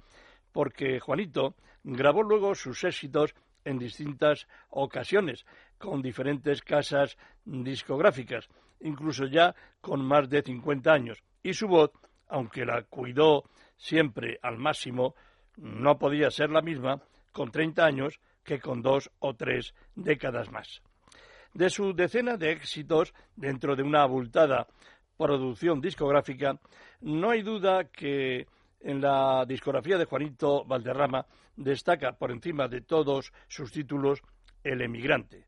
porque 0.52 1.00
Juanito 1.00 1.54
grabó 1.84 2.24
luego 2.24 2.56
sus 2.56 2.84
éxitos 2.84 3.36
en 3.64 3.78
distintas 3.78 4.48
ocasiones, 4.70 5.46
con 5.78 6.02
diferentes 6.02 6.64
casas 6.64 7.16
discográficas, 7.46 8.50
incluso 8.82 9.26
ya 9.26 9.56
con 9.82 10.06
más 10.06 10.30
de 10.30 10.42
50 10.42 10.92
años. 10.92 11.24
Y 11.44 11.54
su 11.54 11.68
voz, 11.68 11.92
aunque 12.28 12.66
la 12.66 12.84
cuidó 12.84 13.44
siempre 13.78 14.40
al 14.42 14.58
máximo, 14.58 15.16
no 15.58 15.98
podía 15.98 16.30
ser 16.32 16.50
la 16.50 16.62
misma 16.62 17.02
con 17.32 17.52
30 17.52 17.86
años 17.86 18.20
que 18.44 18.60
con 18.60 18.82
dos 18.82 19.12
o 19.20 19.36
tres 19.36 19.74
décadas 19.96 20.52
más. 20.52 20.82
De 21.54 21.70
su 21.70 21.94
decena 21.94 22.38
de 22.38 22.52
éxitos 22.52 23.14
dentro 23.36 23.76
de 23.76 23.84
una 23.84 24.04
abultada 24.04 24.68
producción 25.18 25.82
discográfica, 25.82 26.60
no 27.02 27.32
hay 27.32 27.42
duda 27.42 27.86
que 27.86 28.48
en 28.80 29.02
la 29.02 29.44
discografía 29.48 29.98
de 29.98 30.06
Juanito 30.06 30.64
Valderrama 30.66 31.26
destaca 31.56 32.14
por 32.14 32.32
encima 32.32 32.68
de 32.68 32.82
todos 32.82 33.34
sus 33.48 33.72
títulos 33.72 34.22
El 34.64 34.82
emigrante. 34.82 35.46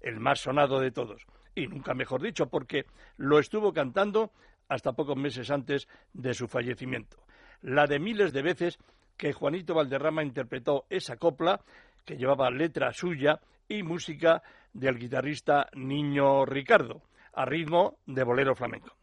el 0.00 0.18
más 0.18 0.40
sonado 0.40 0.80
de 0.80 0.92
todos. 0.92 1.26
Y 1.54 1.66
nunca 1.66 1.94
mejor 1.94 2.22
dicho, 2.22 2.48
porque 2.48 2.86
lo 3.16 3.38
estuvo 3.38 3.72
cantando 3.72 4.32
hasta 4.68 4.92
pocos 4.92 5.16
meses 5.16 5.50
antes 5.50 5.88
de 6.12 6.34
su 6.34 6.46
fallecimiento. 6.48 7.18
La 7.62 7.86
de 7.86 7.98
miles 7.98 8.32
de 8.32 8.42
veces 8.42 8.78
que 9.16 9.32
Juanito 9.32 9.74
Valderrama 9.74 10.22
interpretó 10.22 10.86
esa 10.88 11.16
copla, 11.16 11.60
que 12.04 12.16
llevaba 12.16 12.50
letra 12.50 12.92
suya 12.92 13.40
y 13.68 13.82
música 13.82 14.42
del 14.72 14.98
guitarrista 14.98 15.68
Niño 15.74 16.46
Ricardo, 16.46 17.02
a 17.34 17.44
ritmo 17.44 17.98
de 18.06 18.24
bolero 18.24 18.54
flamenco. 18.54 18.96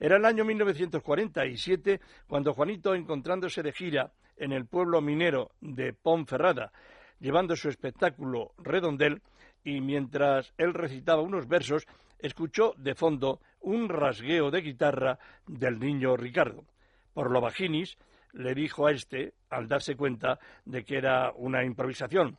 Era 0.00 0.16
el 0.16 0.24
año 0.24 0.44
1947 0.44 2.00
cuando 2.26 2.54
Juanito, 2.54 2.94
encontrándose 2.94 3.62
de 3.62 3.72
gira 3.72 4.10
en 4.36 4.52
el 4.52 4.66
pueblo 4.66 5.00
minero 5.00 5.52
de 5.60 5.92
Ponferrada, 5.92 6.72
llevando 7.20 7.54
su 7.54 7.68
espectáculo 7.68 8.52
Redondel, 8.58 9.22
y 9.64 9.80
mientras 9.80 10.52
él 10.58 10.74
recitaba 10.74 11.22
unos 11.22 11.46
versos, 11.48 11.86
escuchó 12.18 12.74
de 12.76 12.94
fondo 12.94 13.40
un 13.60 13.88
rasgueo 13.88 14.50
de 14.50 14.60
guitarra 14.60 15.18
del 15.46 15.78
niño 15.78 16.16
Ricardo. 16.16 16.64
Por 17.12 17.30
lo 17.30 17.40
bajinis, 17.40 17.98
le 18.32 18.54
dijo 18.54 18.86
a 18.86 18.92
este, 18.92 19.34
al 19.50 19.68
darse 19.68 19.96
cuenta 19.96 20.38
de 20.64 20.84
que 20.84 20.96
era 20.96 21.32
una 21.32 21.64
improvisación, 21.64 22.38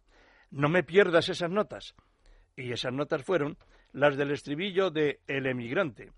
no 0.52 0.70
me 0.70 0.84
pierdas 0.84 1.30
esas 1.30 1.50
notas. 1.50 1.96
Y 2.56 2.72
esas 2.72 2.94
notas 2.94 3.24
fueron 3.24 3.58
las 3.92 4.18
del 4.18 4.32
estribillo 4.32 4.90
de 4.90 5.20
El 5.28 5.46
emigrante, 5.46 6.12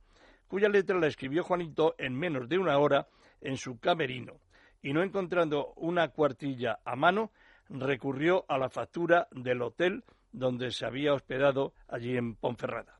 cuya 0.48 0.70
letra 0.70 1.00
la 1.00 1.08
escribió 1.08 1.44
Juanito 1.44 1.96
en 1.98 2.18
menos 2.18 2.48
de 2.48 2.58
una 2.58 2.78
hora 2.78 3.08
en 3.42 3.58
su 3.58 3.80
camerino, 3.80 4.40
y 4.82 4.94
no 4.94 5.04
encontrando 5.04 5.74
una 5.76 6.10
cuartilla 6.10 6.80
a 6.86 6.96
mano, 6.96 7.32
recurrió 7.70 8.46
a 8.48 8.58
la 8.58 8.70
factura 8.70 9.28
del 9.32 9.62
hotel 9.62 10.04
donde 10.38 10.72
se 10.72 10.86
había 10.86 11.14
hospedado 11.14 11.74
allí 11.88 12.16
en 12.18 12.36
Ponferrada. 12.36 13.00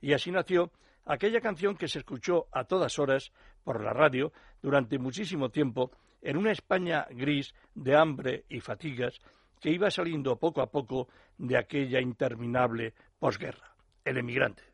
Y 0.00 0.12
así 0.12 0.30
nació 0.30 0.72
aquella 1.04 1.40
canción 1.40 1.76
que 1.76 1.88
se 1.88 1.98
escuchó 1.98 2.46
a 2.52 2.64
todas 2.64 2.98
horas 2.98 3.32
por 3.64 3.82
la 3.82 3.92
radio 3.92 4.32
durante 4.62 4.98
muchísimo 4.98 5.50
tiempo 5.50 5.90
en 6.22 6.36
una 6.36 6.52
España 6.52 7.06
gris 7.10 7.54
de 7.74 7.96
hambre 7.96 8.44
y 8.48 8.60
fatigas 8.60 9.18
que 9.60 9.70
iba 9.70 9.90
saliendo 9.90 10.36
poco 10.36 10.62
a 10.62 10.70
poco 10.70 11.08
de 11.36 11.56
aquella 11.58 12.00
interminable 12.00 12.94
posguerra, 13.18 13.74
el 14.04 14.18
emigrante. 14.18 14.69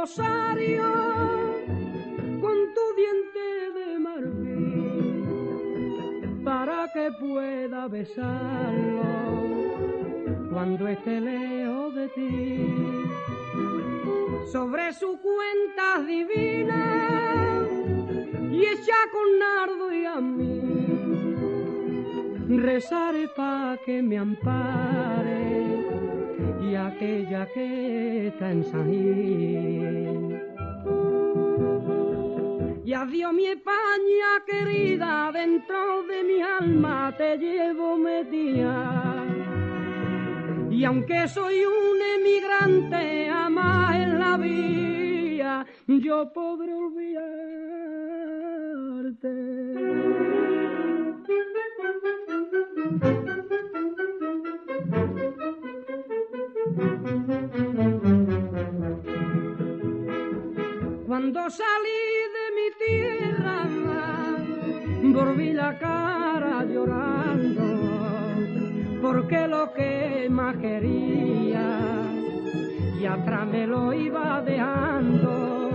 Rosario 0.00 0.90
con 2.40 2.56
tu 2.76 2.84
diente 3.00 3.46
de 3.76 3.88
marfil 3.98 5.24
para 6.44 6.78
que 6.94 7.10
pueda 7.18 7.88
besarlo 7.88 9.02
cuando 10.52 10.86
esté 10.86 11.20
lejos 11.20 11.94
de 11.96 12.08
ti. 12.16 12.34
Sobre 14.52 14.92
su 14.92 15.18
cuenta 15.20 16.00
divina 16.06 17.66
y 18.52 18.64
echa 18.74 19.00
con 19.14 19.38
nardo 19.40 19.92
y 19.92 20.04
a 20.04 20.20
mí 20.20 20.60
rezaré 22.56 23.26
pa' 23.36 23.76
que 23.84 24.00
me 24.00 24.16
ampare 24.16 25.57
aquella 26.78 27.46
que 27.52 28.28
está 28.28 28.50
en. 28.50 28.64
Y 32.84 32.94
adiós 32.94 33.32
mi 33.34 33.46
España 33.46 34.44
querida, 34.46 35.30
dentro 35.32 36.04
de 36.04 36.22
mi 36.24 36.40
alma 36.40 37.14
te 37.16 37.36
llevo 37.36 37.98
metida. 37.98 39.26
Y 40.70 40.84
aunque 40.84 41.28
soy 41.28 41.64
un 41.64 42.00
emigrante, 42.18 43.28
ama 43.28 43.92
en 43.94 44.18
la 44.18 44.36
vía, 44.36 45.66
yo 45.86 46.32
podré 46.32 46.72
olvidarte. 46.72 47.48
Cuando 61.06 61.50
salí 61.50 62.02
de 62.36 62.44
mi 62.56 62.68
tierra, 62.86 63.58
volví 65.02 65.52
la 65.52 65.78
cara 65.78 66.64
llorando, 66.64 67.64
porque 69.00 69.48
lo 69.48 69.72
que 69.72 70.28
más 70.30 70.56
quería 70.58 72.08
y 73.00 73.06
atrás 73.06 73.46
me 73.46 73.66
lo 73.66 73.92
iba 73.92 74.42
dejando. 74.42 75.70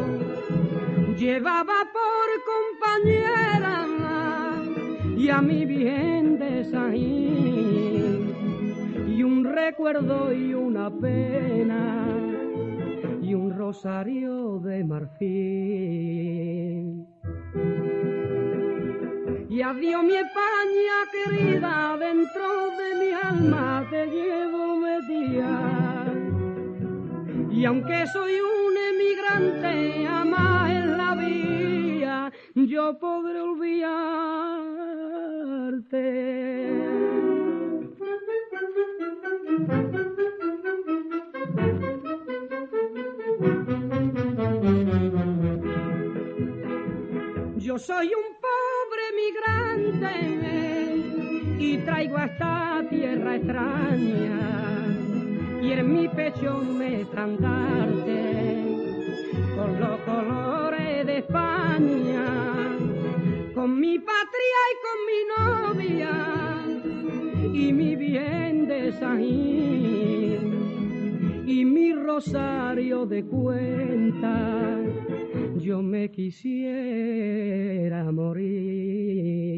Llevaba 1.18 1.88
por 1.92 2.30
compañera 2.54 3.86
y 5.18 5.30
a 5.30 5.42
mi 5.42 5.66
bien 5.66 6.38
de 6.38 6.66
un 9.24 9.44
recuerdo 9.46 10.34
y 10.34 10.54
una 10.54 10.90
pena 10.90 12.06
y 13.22 13.34
un 13.34 13.58
rosario 13.58 14.60
de 14.60 14.84
marfil. 14.84 15.24
Y 19.50 19.62
adiós 19.62 20.04
mi 20.04 20.16
España 20.16 21.06
querida, 21.12 21.98
dentro 21.98 22.72
de 22.78 22.96
mi 23.00 23.12
alma 23.12 23.88
te 23.90 24.08
llevo 24.08 24.78
metida. 24.78 26.06
Y 27.52 27.66
aunque 27.66 28.08
soy 28.08 28.34
un 28.34 28.76
emigrante, 28.94 30.08
ama 30.08 30.68
en 30.72 30.98
la 30.98 31.16
vía, 31.16 32.32
yo 32.56 32.98
podré 32.98 33.40
olvidarte. 33.42 34.64
Yo 47.58 47.80
soy 47.80 48.12
un 48.14 48.36
pobre 48.40 49.04
migrante 49.16 50.14
y 51.58 51.78
traigo 51.78 52.18
a 52.18 52.26
esta 52.26 52.84
tierra 52.90 53.36
extraña 53.36 54.40
y 55.62 55.72
en 55.72 55.94
mi 55.94 56.08
pecho 56.10 56.58
me 56.58 57.02
estandarte 57.02 58.22
con 59.56 59.80
los 59.80 60.00
colores 60.02 61.06
de 61.08 61.18
España, 61.18 62.26
con 63.56 63.80
mi 63.80 63.98
patria 63.98 64.60
y 64.72 64.76
con 64.86 64.98
mi 65.08 65.20
novia 65.36 66.53
y 67.54 67.72
mi 67.72 67.96
bien 67.96 68.68
de 68.68 68.92
y 71.46 71.66
mi 71.66 71.94
rosario 71.94 73.06
de 73.06 73.24
cuenta 73.26 74.80
yo 75.58 75.82
me 75.82 76.10
quisiera 76.12 78.04
morir. 78.12 79.54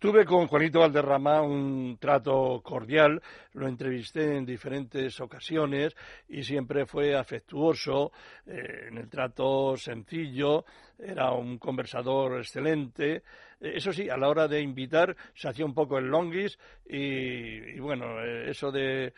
Tuve 0.00 0.24
con 0.24 0.46
Juanito 0.46 0.80
Valderrama 0.80 1.42
un 1.42 1.98
trato 2.00 2.62
cordial, 2.64 3.20
lo 3.52 3.68
entrevisté 3.68 4.36
en 4.38 4.46
diferentes 4.46 5.20
ocasiones 5.20 5.94
y 6.26 6.42
siempre 6.42 6.86
fue 6.86 7.14
afectuoso, 7.14 8.10
eh, 8.46 8.86
en 8.88 8.96
el 8.96 9.10
trato 9.10 9.76
sencillo, 9.76 10.64
era 10.98 11.32
un 11.32 11.58
conversador 11.58 12.38
excelente. 12.38 13.22
Eh, 13.60 13.72
eso 13.76 13.92
sí, 13.92 14.08
a 14.08 14.16
la 14.16 14.28
hora 14.28 14.48
de 14.48 14.60
invitar 14.60 15.16
se 15.34 15.48
hacía 15.48 15.64
un 15.64 15.74
poco 15.74 15.98
el 15.98 16.06
longis 16.06 16.58
y, 16.86 17.76
y 17.76 17.78
bueno, 17.78 18.20
eh, 18.22 18.50
eso 18.50 18.72
de, 18.72 19.12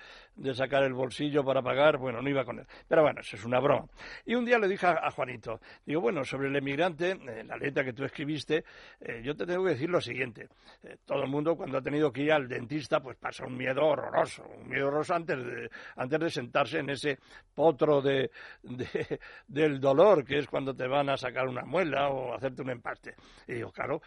sacar 0.55 0.83
el 0.85 0.93
bolsillo 0.93 1.45
para 1.45 1.63
pagar, 1.63 1.99
bueno, 1.99 2.21
no 2.21 2.29
iba 2.29 2.45
con 2.45 2.59
él. 2.59 2.67
Pero 2.89 3.03
bueno, 3.03 3.21
eso 3.21 3.37
es 3.37 3.45
una 3.45 3.61
broma. 3.61 3.87
Y 4.27 4.35
un 4.35 4.45
día 4.45 4.59
le 4.59 4.69
dije 4.69 4.87
a, 4.87 5.11
Juanito, 5.11 5.61
digo, 5.87 6.01
bueno, 6.01 6.25
sobre 6.25 6.49
el 6.49 6.57
emigrante, 6.57 7.17
la 7.45 7.57
letra 7.57 7.85
que 7.85 7.93
tú 7.93 8.05
escribiste, 8.05 8.65
eh, 9.01 9.23
yo 9.23 9.35
te 9.35 9.47
tengo 9.47 9.65
que 9.65 9.71
decir 9.71 9.89
lo 9.89 10.01
siguiente. 10.01 10.49
Todo 11.07 11.23
el 11.23 11.31
mundo 11.31 11.57
cuando 11.57 11.79
ha 11.79 11.83
tenido 11.83 12.13
que 12.13 12.23
ir 12.23 12.33
al 12.33 12.49
dentista, 12.49 13.01
pues 13.01 13.17
pasa 13.17 13.47
un 13.47 13.57
miedo 13.57 13.85
horroroso, 13.85 14.45
un 14.45 14.69
miedo 14.69 14.89
horroroso 14.89 15.15
antes 15.15 15.39
de, 15.39 15.71
antes 15.97 16.21
de 16.21 16.31
sentarse 16.31 16.79
en 16.79 16.91
ese 16.91 17.19
potro 17.55 18.03
de, 18.03 18.31
de, 18.63 19.21
del 19.47 19.81
dolor, 19.81 20.25
que 20.25 20.39
es 20.39 20.47
cuando 20.47 20.75
te 20.75 20.87
van 20.87 21.09
a 21.11 21.17
sacar 21.17 21.47
una 21.47 21.65
muela 21.65 22.09
o 22.09 22.35
hacerte 22.35 22.63
un 22.63 22.71
empaste. 22.71 23.15
Y 23.47 23.55
digo, 23.55 23.71
claro, 23.71 24.01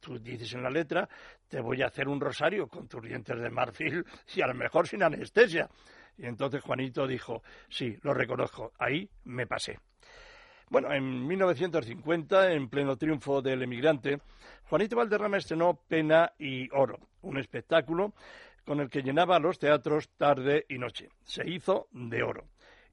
tú 0.00 0.18
dices 0.18 0.52
en 0.54 0.62
la 0.62 0.70
letra, 0.70 1.08
te 1.48 1.60
voy 1.60 1.82
a 1.82 1.86
hacer 1.86 2.08
un 2.08 2.20
rosario 2.20 2.68
con 2.68 2.88
tus 2.88 3.02
dientes 3.02 3.38
de 3.38 3.50
marfil 3.50 4.04
y 4.34 4.40
a 4.40 4.46
lo 4.46 4.54
mejor 4.54 4.86
sin 4.86 5.02
anestesia. 5.02 5.68
Y 6.16 6.26
entonces 6.26 6.62
Juanito 6.62 7.06
dijo, 7.06 7.42
sí, 7.68 7.96
lo 8.02 8.12
reconozco, 8.12 8.72
ahí 8.78 9.08
me 9.24 9.46
pasé. 9.46 9.78
Bueno, 10.70 10.92
en 10.92 11.26
1950, 11.26 12.52
en 12.52 12.68
pleno 12.68 12.96
triunfo 12.96 13.40
del 13.40 13.62
emigrante, 13.62 14.20
Juanito 14.68 14.96
Valderrama 14.96 15.38
estrenó 15.38 15.80
Pena 15.88 16.32
y 16.38 16.68
Oro, 16.74 16.98
un 17.22 17.38
espectáculo 17.38 18.12
con 18.68 18.80
el 18.80 18.90
que 18.90 19.00
llenaba 19.00 19.38
los 19.38 19.58
teatros 19.58 20.10
tarde 20.18 20.66
y 20.68 20.76
noche. 20.76 21.08
Se 21.22 21.48
hizo 21.48 21.88
de 21.90 22.22
oro. 22.22 22.44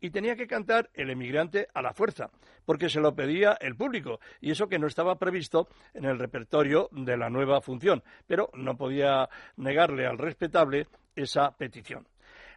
Y 0.05 0.11
tenía 0.11 0.35
que 0.35 0.45
cantar 0.45 0.91
el 0.93 1.09
emigrante 1.09 1.67
a 1.73 1.81
la 1.81 1.91
fuerza, 1.91 2.29
porque 2.63 2.89
se 2.89 2.99
lo 2.99 3.15
pedía 3.15 3.57
el 3.59 3.75
público, 3.75 4.19
y 4.39 4.51
eso 4.51 4.67
que 4.67 4.77
no 4.77 4.85
estaba 4.85 5.15
previsto 5.15 5.67
en 5.95 6.05
el 6.05 6.19
repertorio 6.19 6.89
de 6.91 7.17
la 7.17 7.31
nueva 7.31 7.59
función, 7.59 8.03
pero 8.27 8.51
no 8.53 8.77
podía 8.77 9.27
negarle 9.57 10.05
al 10.05 10.19
respetable 10.19 10.85
esa 11.15 11.57
petición. 11.57 12.07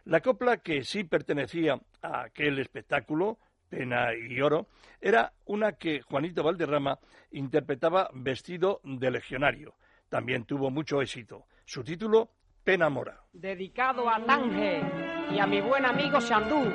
La 0.05 0.21
copla 0.21 0.57
que 0.57 0.83
sí 0.83 1.05
pertenecía 1.05 1.79
a 2.03 2.25
aquel 2.25 2.59
espectáculo, 2.59 3.39
Pena 3.67 4.09
y 4.13 4.39
Oro, 4.41 4.67
era 5.01 5.33
una 5.45 5.71
que 5.71 6.01
Juanito 6.01 6.43
Valderrama 6.43 6.99
interpretaba 7.31 8.11
vestido 8.13 8.79
de 8.83 9.09
legionario. 9.09 9.73
También 10.07 10.45
tuvo 10.45 10.69
mucho 10.69 11.01
éxito. 11.01 11.45
Su 11.65 11.83
título, 11.83 12.29
Pena 12.63 12.89
Mora. 12.89 13.23
Dedicado 13.33 14.07
a 14.07 14.23
Tange 14.23 14.83
y 15.31 15.39
a 15.39 15.47
mi 15.47 15.61
buen 15.61 15.85
amigo 15.85 16.21
Sandú. 16.21 16.71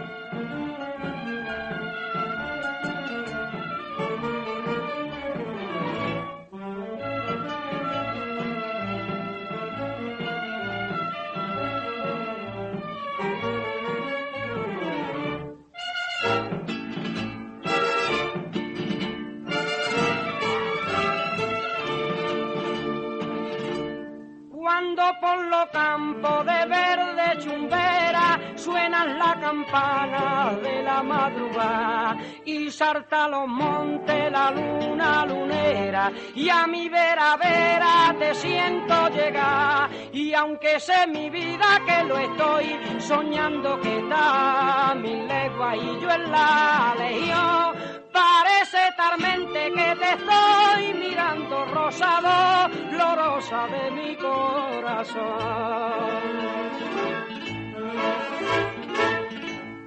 Suenan 28.64 29.18
la 29.18 29.38
campana 29.38 30.59
de 30.62 30.83
la 30.83 31.03
madrugada 31.03 32.16
y 32.46 32.70
salta 32.70 33.29
los 33.29 33.46
montes 33.46 34.33
la 34.33 34.50
luna 34.50 35.27
lunera 35.27 36.11
y 36.35 36.48
a 36.48 36.66
mi 36.66 36.88
vera 36.88 37.37
vera 37.37 38.14
te 38.18 38.35
siento 38.35 39.09
llegar 39.11 39.90
y 40.12 40.33
aunque 40.33 40.81
sé 40.81 41.07
mi 41.09 41.29
vida 41.29 41.83
que 41.87 42.05
lo 42.05 42.16
estoy 42.18 42.66
soñando 43.00 43.79
que 43.81 43.98
está 43.98 44.94
mi 44.96 45.27
legua 45.27 45.77
y 45.77 46.00
yo 46.00 46.11
en 46.11 46.31
la 46.33 46.94
legión 46.98 48.05
Parece 48.14 48.79
tarmente 48.96 49.72
que 49.72 49.96
te 49.96 50.12
estoy 50.12 50.94
mirando 50.94 51.64
rosado, 51.64 52.68
rosa 53.16 53.66
de 53.66 53.90
mi 53.90 54.14
corazón. 54.14 55.24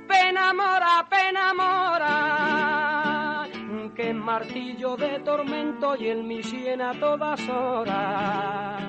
Pena 0.08 0.53
mora, 0.53 1.08
pena 1.10 1.53
mora, 1.53 3.47
que 3.95 4.13
martillo 4.13 4.95
de 4.97 5.19
tormento 5.19 5.95
y 5.95 6.08
el 6.08 6.23
mi 6.23 6.41
a 6.82 6.93
todas 6.99 7.49
horas. 7.49 8.84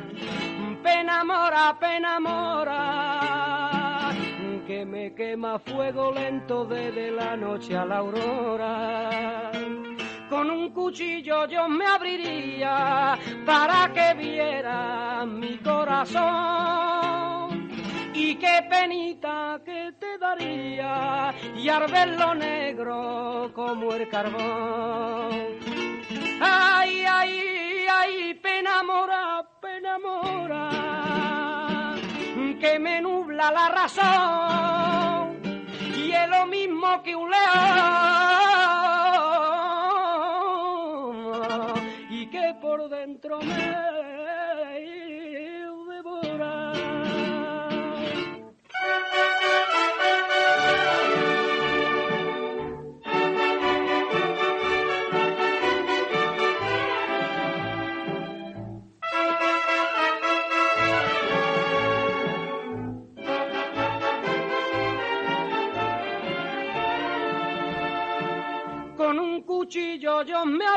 Pena 0.82 1.24
mora, 1.24 1.76
pena 1.78 2.18
que 4.68 4.84
me 4.84 5.14
quema 5.14 5.58
fuego 5.58 6.12
lento 6.12 6.66
desde 6.66 7.10
la 7.10 7.34
noche 7.36 7.74
a 7.74 7.86
la 7.86 7.96
aurora. 7.98 9.50
Con 10.28 10.50
un 10.50 10.70
cuchillo 10.72 11.46
yo 11.46 11.66
me 11.70 11.86
abriría 11.86 13.18
para 13.46 13.90
que 13.94 14.12
viera 14.14 15.24
mi 15.24 15.56
corazón. 15.58 17.27
Y 18.20 18.34
qué 18.34 18.66
penita 18.68 19.60
que 19.64 19.92
te 20.00 20.18
daría 20.18 21.32
y 21.54 21.68
lo 22.18 22.34
negro 22.34 23.50
como 23.54 23.94
el 23.94 24.08
carbón. 24.08 25.30
Ay, 26.40 27.04
ay, 27.08 27.86
ay, 28.00 28.34
pena 28.34 28.82
mora, 28.82 29.44
pena 29.60 29.98
mora 29.98 30.88
que 32.58 32.78
me 32.78 33.00
nubla 33.00 33.50
la 33.52 33.68
razón 33.68 35.38
y 35.96 36.12
es 36.12 36.28
lo 36.28 36.46
mismo 36.46 37.02
que 37.02 37.14
un 37.14 37.30
león 37.30 37.38
y 42.10 42.26
que 42.26 42.54
por 42.60 42.88
dentro 42.88 43.38
me 43.40 44.27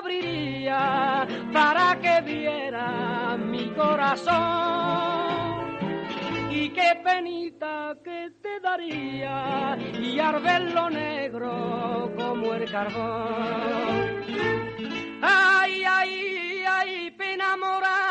abriría 0.01 1.27
para 1.53 1.99
que 1.99 2.21
viera 2.21 3.37
mi 3.37 3.69
corazón. 3.73 5.21
Y 6.49 6.69
qué 6.69 6.99
penita 7.03 7.95
que 8.03 8.31
te 8.41 8.59
daría 8.59 9.77
y 9.99 10.19
al 10.19 10.73
lo 10.73 10.89
negro 10.89 12.11
como 12.17 12.53
el 12.53 12.69
carbón. 12.69 14.21
Ay, 15.21 15.83
ay, 15.87 16.63
ay, 16.67 17.11
pena 17.11 17.55
mora, 17.57 18.10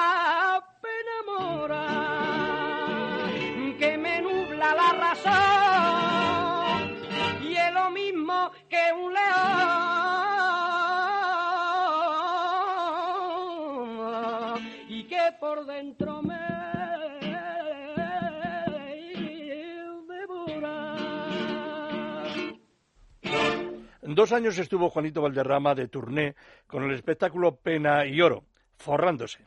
Dos 24.21 24.33
años 24.33 24.59
estuvo 24.59 24.91
Juanito 24.91 25.23
Valderrama 25.23 25.75
de 25.75 25.89
turné 25.89 26.35
con 26.67 26.83
el 26.83 26.93
espectáculo 26.93 27.57
Pena 27.57 28.05
y 28.05 28.21
Oro, 28.21 28.45
forrándose, 28.77 29.47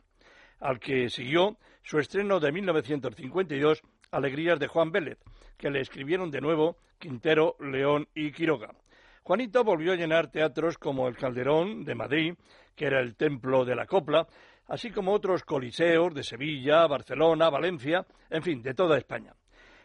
al 0.58 0.80
que 0.80 1.08
siguió 1.10 1.58
su 1.84 2.00
estreno 2.00 2.40
de 2.40 2.50
1952, 2.50 3.82
Alegrías 4.10 4.58
de 4.58 4.66
Juan 4.66 4.90
Vélez, 4.90 5.18
que 5.56 5.70
le 5.70 5.80
escribieron 5.80 6.32
de 6.32 6.40
nuevo 6.40 6.78
Quintero, 6.98 7.54
León 7.60 8.08
y 8.16 8.32
Quiroga. 8.32 8.74
Juanito 9.22 9.62
volvió 9.62 9.92
a 9.92 9.96
llenar 9.96 10.32
teatros 10.32 10.76
como 10.76 11.06
el 11.06 11.16
Calderón 11.16 11.84
de 11.84 11.94
Madrid, 11.94 12.34
que 12.74 12.86
era 12.86 12.98
el 12.98 13.14
templo 13.14 13.64
de 13.64 13.76
la 13.76 13.86
copla, 13.86 14.26
así 14.66 14.90
como 14.90 15.12
otros 15.12 15.44
coliseos 15.44 16.12
de 16.12 16.24
Sevilla, 16.24 16.84
Barcelona, 16.88 17.48
Valencia, 17.48 18.04
en 18.28 18.42
fin, 18.42 18.60
de 18.60 18.74
toda 18.74 18.98
España, 18.98 19.36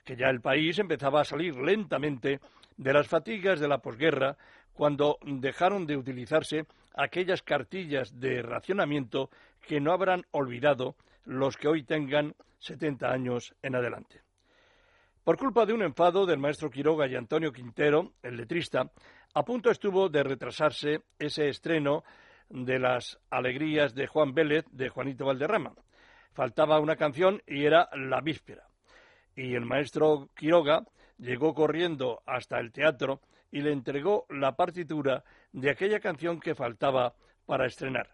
que 0.03 0.15
ya 0.15 0.29
el 0.29 0.41
país 0.41 0.79
empezaba 0.79 1.21
a 1.21 1.25
salir 1.25 1.55
lentamente 1.57 2.39
de 2.79 2.93
las 2.93 3.07
fatigas 3.07 3.59
de 3.59 3.67
la 3.67 3.79
posguerra 3.79 4.37
cuando 4.79 5.17
dejaron 5.25 5.85
de 5.85 5.97
utilizarse 5.97 6.65
aquellas 6.95 7.41
cartillas 7.41 8.17
de 8.17 8.41
racionamiento 8.41 9.29
que 9.59 9.81
no 9.81 9.91
habrán 9.91 10.25
olvidado 10.31 10.95
los 11.25 11.57
que 11.57 11.67
hoy 11.67 11.83
tengan 11.83 12.33
70 12.59 13.11
años 13.11 13.53
en 13.61 13.75
adelante. 13.75 14.21
Por 15.25 15.37
culpa 15.37 15.65
de 15.65 15.73
un 15.73 15.81
enfado 15.81 16.25
del 16.25 16.39
maestro 16.39 16.69
Quiroga 16.69 17.07
y 17.07 17.15
Antonio 17.17 17.51
Quintero, 17.51 18.13
el 18.23 18.37
letrista, 18.37 18.89
a 19.33 19.43
punto 19.43 19.69
estuvo 19.69 20.07
de 20.07 20.23
retrasarse 20.23 21.01
ese 21.19 21.49
estreno 21.49 22.05
de 22.47 22.79
las 22.79 23.19
alegrías 23.29 23.93
de 23.93 24.07
Juan 24.07 24.33
Vélez 24.33 24.63
de 24.71 24.87
Juanito 24.87 25.25
Valderrama. 25.25 25.73
Faltaba 26.31 26.79
una 26.79 26.95
canción 26.95 27.41
y 27.45 27.65
era 27.65 27.89
La 27.97 28.21
Víspera. 28.21 28.63
Y 29.35 29.55
el 29.55 29.65
maestro 29.65 30.29
Quiroga 30.37 30.85
llegó 31.17 31.53
corriendo 31.53 32.21
hasta 32.25 32.61
el 32.61 32.71
teatro 32.71 33.19
y 33.51 33.61
le 33.61 33.71
entregó 33.71 34.25
la 34.29 34.55
partitura 34.55 35.23
de 35.51 35.69
aquella 35.69 35.99
canción 35.99 36.39
que 36.39 36.55
faltaba 36.55 37.13
para 37.45 37.65
estrenar. 37.65 38.09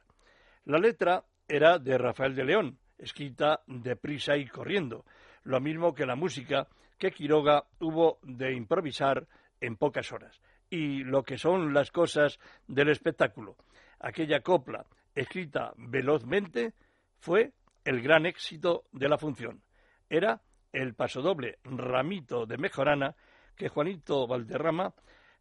La 0.66 0.78
letra 0.78 1.24
era 1.48 1.78
de 1.78 1.98
Rafael 1.98 2.36
de 2.36 2.46
León, 2.46 2.80
escrita 2.98 3.62
deprisa 3.68 4.38
y 4.38 4.48
corriendo, 4.48 5.06
lo 5.44 5.60
mismo 5.60 5.94
que 5.94 6.06
la 6.06 6.16
música 6.16 6.68
que 6.98 7.12
Quiroga 7.12 7.66
hubo 7.80 8.20
de 8.24 8.54
improvisar 8.54 9.28
en 9.60 9.76
pocas 9.76 10.12
horas. 10.12 10.40
Y 10.70 11.04
lo 11.04 11.24
que 11.24 11.38
son 11.38 11.74
las 11.74 11.92
cosas 11.92 12.40
del 12.68 12.90
espectáculo. 12.90 13.56
Aquella 14.00 14.42
copla, 14.42 14.86
escrita 15.14 15.74
velozmente, 15.78 16.74
fue 17.20 17.52
el 17.84 18.02
gran 18.02 18.26
éxito 18.26 18.86
de 18.92 19.10
la 19.10 19.18
función. 19.18 19.62
Era 20.10 20.42
el 20.72 20.94
pasodoble 20.94 21.60
Ramito 21.64 22.46
de 22.46 22.58
Mejorana 22.58 23.16
que 23.56 23.70
Juanito 23.70 24.28
Valderrama 24.28 24.94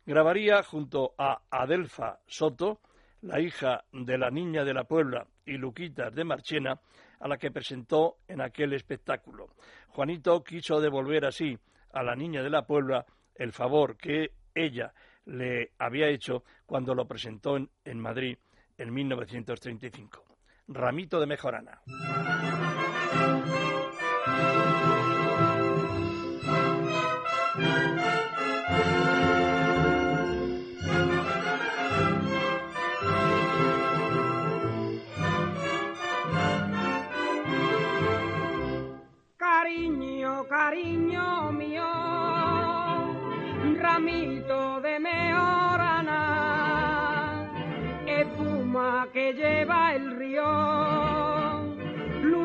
grabaría 0.07 0.63
junto 0.63 1.15
a 1.19 1.43
Adelfa 1.51 2.19
Soto, 2.27 2.81
la 3.23 3.41
hija 3.41 3.85
de 3.93 4.19
la 4.19 4.31
niña 4.31 4.65
de 4.65 4.75
la 4.75 4.85
Puebla 4.85 5.27
y 5.47 5.57
Luquitas 5.57 6.15
de 6.15 6.25
Marchena, 6.25 6.81
a 7.21 7.29
la 7.29 7.39
que 7.39 7.51
presentó 7.51 8.19
en 8.29 8.41
aquel 8.41 8.75
espectáculo. 8.75 9.49
Juanito 9.89 10.43
quiso 10.45 10.81
devolver 10.81 11.25
así 11.25 11.59
a 11.93 12.03
la 12.03 12.15
niña 12.15 12.43
de 12.43 12.51
la 12.51 12.67
Puebla 12.67 13.07
el 13.35 13.53
favor 13.53 13.97
que 13.97 14.33
ella 14.55 14.93
le 15.27 15.73
había 15.79 16.09
hecho 16.09 16.45
cuando 16.67 16.95
lo 16.95 17.07
presentó 17.07 17.57
en, 17.57 17.71
en 17.85 17.99
Madrid 17.99 18.37
en 18.77 18.93
1935. 18.93 20.25
Ramito 20.69 21.21
de 21.21 21.27
Mejorana. 21.27 21.81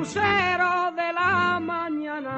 Lucero 0.10 0.92
de 0.96 1.14
la 1.14 1.60
mañana. 1.60 2.36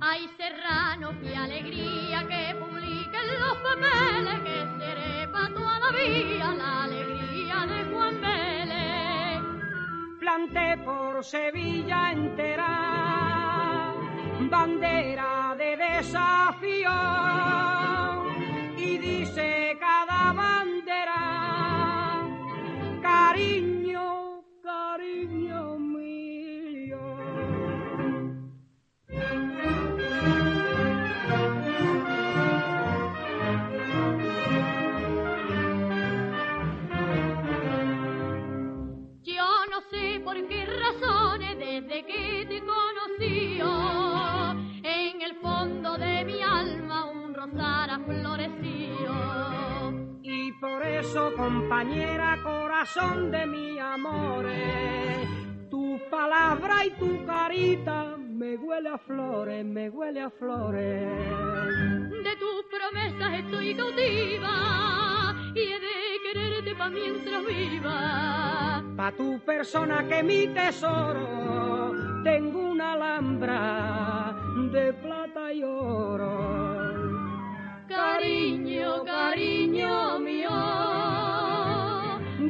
Ay, 0.00 0.28
serrano, 0.36 1.12
qué 1.20 1.36
alegría 1.36 2.26
que 2.26 2.54
publiquen 2.56 3.26
los 3.40 3.56
papeles, 3.58 4.40
que 4.40 4.66
seré 4.78 5.28
para 5.28 5.54
toda 5.54 5.78
la 5.78 5.90
vida 5.92 6.54
la 6.54 6.84
alegría 6.84 7.66
de 7.66 7.84
Juan 7.92 8.20
Vélez. 8.20 9.40
Planté 10.18 10.76
por 10.84 11.22
Sevilla 11.22 12.10
entera, 12.10 13.94
bandera 14.50 15.54
de 15.56 15.76
desafío, 15.76 16.90
corazón 52.96 53.30
de 53.30 53.46
mi 53.46 53.78
amor, 53.78 54.46
tu 55.70 56.00
palabra 56.10 56.84
y 56.86 56.90
tu 56.92 57.24
carita 57.26 58.16
me 58.16 58.56
huele 58.56 58.88
a 58.88 58.98
flores, 58.98 59.64
me 59.64 59.90
huele 59.90 60.22
a 60.22 60.30
flores. 60.30 61.08
De 62.24 62.36
tus 62.36 62.64
promesas 62.70 63.40
estoy 63.40 63.74
cautiva 63.74 65.34
y 65.54 65.60
he 65.60 65.80
de 65.80 66.20
quererte 66.24 66.74
pa' 66.74 66.88
mientras 66.88 67.44
viva. 67.46 68.82
Pa' 68.96 69.12
tu 69.12 69.40
persona 69.40 70.06
que 70.08 70.22
mi 70.22 70.48
tesoro, 70.48 71.92
tengo 72.24 72.70
una 72.70 72.94
alhambra 72.94 74.34
de 74.72 74.92
plata 74.94 75.52
y 75.52 75.62
oro. 75.62 76.56
Cariño, 77.88 79.04
cariño 79.04 80.18
mío, 80.18 81.25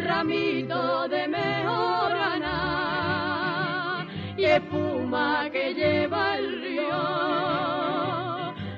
ramito 0.01 1.09
de 1.09 1.29
mejorana 1.29 2.57
y 4.37 4.45
espuma 4.45 5.49
que 5.51 5.75
lleva 5.75 6.37
el 6.37 6.61
río, 6.63 6.93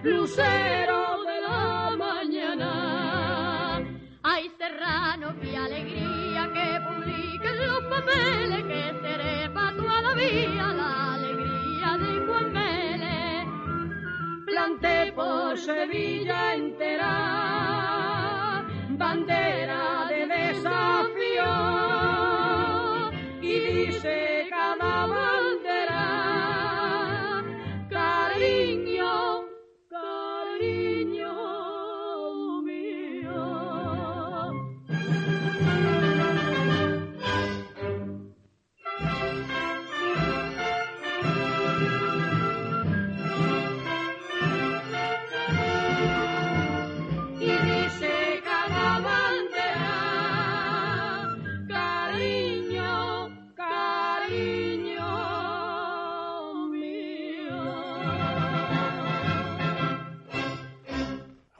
lucero 0.03 1.25
de 1.25 1.41
la 1.41 1.97
mañana. 1.97 3.83
Ay, 4.23 4.51
serrano, 4.59 5.35
qué 5.41 5.57
alegría 5.57 6.51
que 6.53 6.81
publiquen 6.87 7.57
los 7.67 7.83
papeles, 7.85 8.63
que 8.65 8.83
seré 9.03 9.49
pa' 9.51 9.73
toda 9.77 10.01
la 10.03 10.13
alegría 11.15 11.91
de 11.99 12.11
Juan 12.27 12.53
Vélez 12.53 13.47
planté 14.47 15.13
por 15.13 15.59
Sevilla 15.59 16.55
entera, 16.55 17.15
bandera 18.91 19.48
dice 23.87 24.38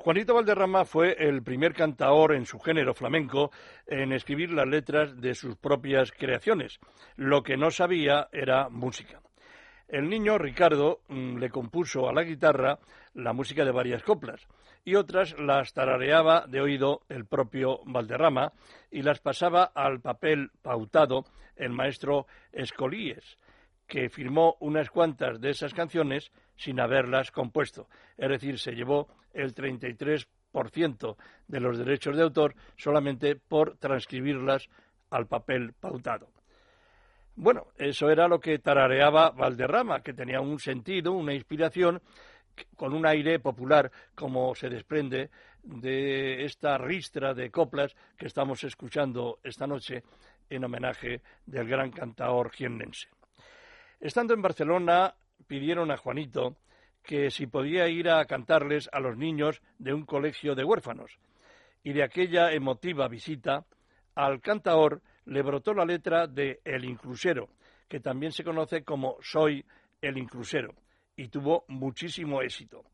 Juanito 0.09 0.33
Valderrama 0.33 0.87
fue 0.87 1.15
el 1.19 1.43
primer 1.43 1.75
cantaor 1.75 2.35
en 2.35 2.47
su 2.47 2.59
género 2.59 2.95
flamenco 2.95 3.51
en 3.87 4.15
escribir 4.15 4.51
las 4.51 4.67
letras 4.67 5.21
de 5.21 5.35
sus 5.35 5.55
propias 5.57 6.13
creaciones. 6.13 6.81
Lo 7.17 7.43
que 7.43 7.59
no 7.59 7.71
sabía 7.71 8.27
era 8.33 8.71
música. 8.71 9.21
El 9.87 10.09
niño 10.09 10.39
Ricardo 10.39 11.01
mm, 11.09 11.37
le 11.37 11.51
compuso 11.51 12.09
a 12.09 12.15
la 12.15 12.23
guitarra 12.23 12.79
la 13.13 13.35
música 13.35 13.67
de 13.67 13.71
varias 13.71 14.03
coplas 14.03 14.49
y 14.83 14.95
otras 14.95 15.39
las 15.39 15.75
tarareaba 15.75 16.47
de 16.49 16.63
oído 16.63 17.03
el 17.11 17.27
propio 17.27 17.81
Valderrama 17.85 18.55
y 18.91 19.03
las 19.03 19.21
pasaba 19.21 19.65
al 19.75 20.01
papel 20.01 20.53
pautado 20.63 21.27
el 21.55 21.75
maestro 21.75 22.27
Escolíes, 22.51 23.37
que 23.89 24.11
firmó 24.11 24.57
unas 24.61 24.91
cuantas 24.91 25.41
de 25.41 25.51
esas 25.51 25.73
canciones 25.75 26.31
sin 26.57 26.79
haberlas 26.79 27.33
compuesto. 27.33 27.89
Es 28.17 28.29
decir, 28.29 28.59
se 28.59 28.73
llevó 28.73 29.09
el 29.33 29.55
33% 29.55 31.17
de 31.49 31.61
los 31.61 31.79
derechos 31.79 32.17
de 32.17 32.23
autor 32.23 32.55
solamente 32.77 33.35
por 33.37 33.79
transcribirlas 33.79 34.69
al 35.11 35.27
papel 35.27 35.73
pautado. 35.73 36.29
Bueno, 37.35 37.69
eso 37.77 38.11
era 38.11 38.29
lo 38.29 38.41
que 38.41 38.59
tarareaba 38.59 39.31
Valderrama, 39.31 40.03
que 40.03 40.13
tenía 40.13 40.41
un 40.41 40.59
sentido, 40.59 41.13
una 41.13 41.33
inspiración, 41.33 42.03
con 42.77 42.93
un 42.93 43.07
aire 43.07 43.39
popular, 43.39 43.91
como 44.15 44.55
se 44.55 44.69
desprende 44.69 45.31
de 45.63 46.45
esta 46.45 46.77
ristra 46.77 47.35
de 47.35 47.51
coplas 47.51 47.95
que 48.17 48.27
estamos 48.27 48.65
escuchando 48.65 49.39
esta 49.43 49.67
noche 49.67 50.03
en 50.51 50.65
homenaje 50.65 51.23
del 51.47 51.69
gran 51.69 51.93
cantaor 51.93 52.51
jiennense. 52.51 53.09
Estando 54.01 54.33
en 54.33 54.43
Barcelona, 54.43 55.17
pidieron 55.49 55.91
a 55.91 55.97
Juanito 55.97 56.57
que 57.03 57.31
si 57.31 57.49
podía 57.49 57.89
ir 57.89 58.09
a 58.09 58.25
cantarles 58.27 58.89
a 58.93 59.01
los 59.01 59.17
niños 59.17 59.61
de 59.79 59.93
un 59.93 60.05
colegio 60.05 60.55
de 60.55 60.63
huérfanos. 60.63 61.19
Y 61.83 61.93
de 61.95 62.05
aquella 62.05 62.53
emotiva 62.53 63.09
visita, 63.09 63.65
al 64.15 64.41
cantaor 64.41 65.03
le 65.25 65.43
brotó 65.43 65.75
la 65.75 65.85
letra 65.85 66.29
de 66.29 66.61
El 66.65 66.85
Inclusero, 66.85 67.49
que 67.89 67.99
también 67.99 68.31
se 68.31 68.45
conoce 68.45 68.85
como 68.85 69.17
Soy 69.21 69.65
el 70.01 70.17
Inclusero, 70.17 70.75
y 71.17 71.29
tuvo 71.29 71.65
muchísimo 71.67 72.41
éxito. 72.41 72.85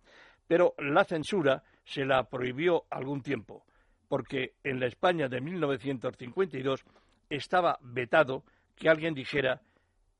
Pero 0.46 0.74
la 0.78 1.04
censura 1.04 1.64
se 1.84 2.06
la 2.06 2.24
prohibió 2.30 2.84
algún 2.88 3.22
tiempo, 3.22 3.66
porque 4.08 4.54
en 4.62 4.80
la 4.80 4.86
España 4.86 5.28
de 5.28 5.42
1952 5.42 6.82
estaba 7.28 7.78
vetado 7.82 8.42
que 8.74 8.88
alguien 8.88 9.12
dijera 9.12 9.60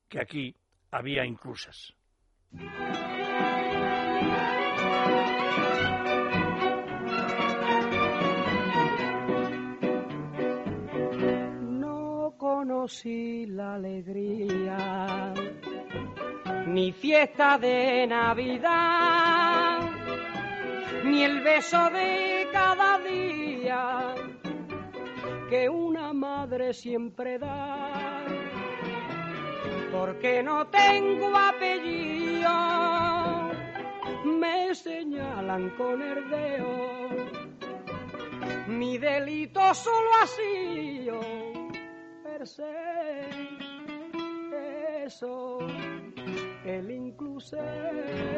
que 0.09 0.19
aquí 0.19 0.55
había 0.95 1.25
inclusas. 1.25 1.93
No 11.81 12.35
conocí 12.37 13.45
la 13.47 13.75
alegría, 13.75 15.33
ni 16.67 16.93
fiesta 16.93 17.57
de 17.57 18.07
Navidad, 18.07 19.81
ni 21.03 21.23
el 21.23 21.41
beso 21.41 21.89
de 21.89 22.47
cada 22.53 22.99
día 22.99 24.15
que 25.49 25.67
una 25.67 26.13
madre 26.13 26.73
siempre 26.73 27.37
da. 27.37 28.14
Porque 29.97 30.43
no 30.43 30.67
tengo 30.67 31.37
apellido, 31.37 32.49
me 34.25 34.75
señalan 34.75 35.69
con 35.77 36.01
el 36.01 36.29
dedo. 36.29 37.07
Mi 38.67 38.97
delito 38.97 39.73
solo 39.73 40.09
ha 40.21 40.27
sido 40.27 41.21
per 42.23 42.45
se, 42.45 42.63
eso, 45.05 45.59
el 46.65 46.91
inclusero. 46.91 48.35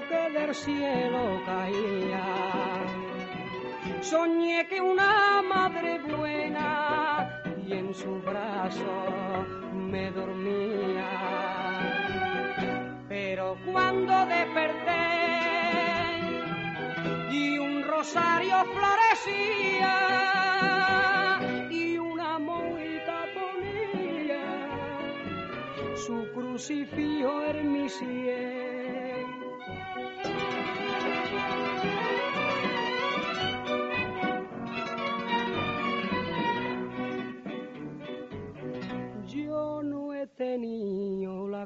Que 0.00 0.30
del 0.38 0.54
cielo 0.54 1.42
caía. 1.44 2.24
Soñé 4.00 4.66
que 4.68 4.80
una 4.80 5.42
madre 5.42 5.98
buena 5.98 7.42
y 7.66 7.72
en 7.72 7.94
su 7.94 8.20
brazo 8.20 9.46
me 9.72 10.10
dormía. 10.10 11.10
Pero 13.08 13.56
cuando 13.72 14.26
desperté 14.26 15.06
y 17.30 17.58
un 17.58 17.82
rosario 17.84 18.56
florecía 18.76 19.96
y 21.70 21.98
una 21.98 22.38
moita 22.38 23.24
ponía 23.34 24.44
su 25.96 26.30
crucifijo 26.32 27.44
en 27.44 27.72
mi 27.72 27.88
sien. 27.88 28.87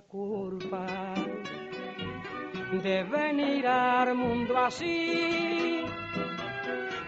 Culpa 0.09 0.87
de 2.83 3.05
venir 3.05 3.67
al 3.67 4.15
mundo 4.15 4.59
así, 4.59 5.85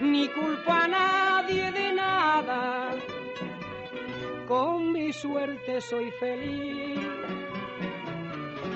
ni 0.01 0.28
culpa 0.28 0.84
a 0.84 0.88
nadie 0.88 1.72
de 1.72 1.92
nada 1.92 2.90
con 4.47 4.92
mi 4.92 5.12
suerte 5.12 5.80
soy 5.80 6.11
feliz. 6.12 7.01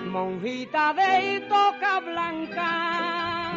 Monjita 0.07 0.95
de 0.95 1.41
toca 1.41 2.01
blanca, 2.01 3.53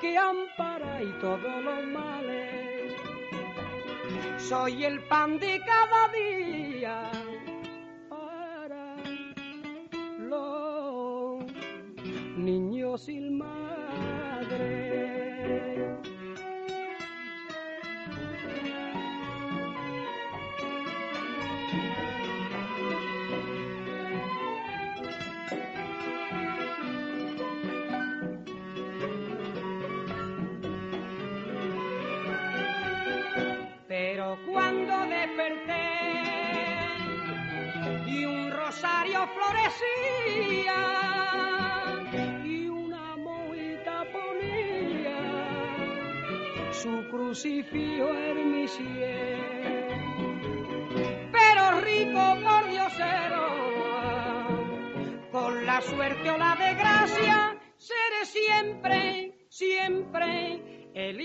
que 0.00 0.16
ampara 0.16 1.02
y 1.02 1.12
todos 1.20 1.64
los 1.64 1.84
males. 1.86 2.92
Soy 4.38 4.84
el 4.84 5.00
pan 5.02 5.38
de 5.38 5.60
cada 5.60 6.08
día 6.08 7.10
niños 13.08 13.30
sin 13.30 13.59
crucifijo 47.30 48.08
en 48.12 48.50
mi 48.50 48.66
sien. 48.66 49.86
Pero 51.30 51.80
rico 51.80 52.36
por 52.42 52.68
diosero, 52.68 53.46
con 55.30 55.64
la 55.64 55.80
suerte 55.80 56.28
o 56.28 56.36
la 56.36 56.56
desgracia, 56.56 57.56
seré 57.76 58.24
siempre, 58.24 59.46
siempre 59.48 60.90
el 60.92 61.20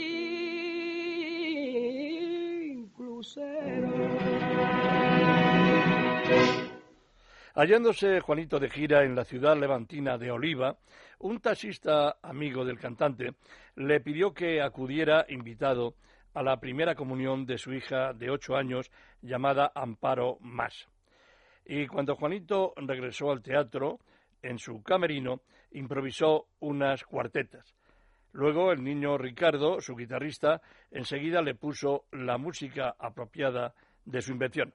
Hallándose 7.58 8.20
Juanito 8.20 8.60
de 8.60 8.70
gira 8.70 9.06
en 9.06 9.16
la 9.16 9.24
ciudad 9.24 9.58
levantina 9.58 10.18
de 10.18 10.30
Oliva, 10.30 10.76
un 11.20 11.40
taxista 11.40 12.18
amigo 12.22 12.66
del 12.66 12.78
cantante 12.78 13.36
le 13.78 14.02
pidió 14.02 14.34
que 14.34 14.62
acudiera 14.62 15.26
invitado 15.30 15.96
a 16.34 16.44
la 16.44 16.60
primera 16.60 16.96
comunión 16.96 17.46
de 17.46 17.58
su 17.58 17.72
hija 17.72 18.12
de 18.12 18.30
ocho 18.30 18.58
años 18.58 18.92
llamada 19.22 19.72
Amparo 19.74 20.38
Más. 20.42 20.90
Y 21.66 21.88
cuando 21.88 22.18
Juanito 22.18 22.74
regresó 22.76 23.32
al 23.32 23.42
teatro, 23.42 24.00
en 24.42 24.60
su 24.60 24.84
camerino, 24.84 25.40
improvisó 25.72 26.48
unas 26.60 27.06
cuartetas. 27.06 27.74
Luego 28.34 28.74
el 28.74 28.84
niño 28.84 29.18
Ricardo, 29.18 29.80
su 29.80 29.96
guitarrista, 29.96 30.62
enseguida 30.92 31.42
le 31.42 31.56
puso 31.56 32.04
la 32.12 32.38
música 32.38 32.98
apropiada 33.00 33.74
de 34.04 34.22
su 34.22 34.34
invención. 34.34 34.74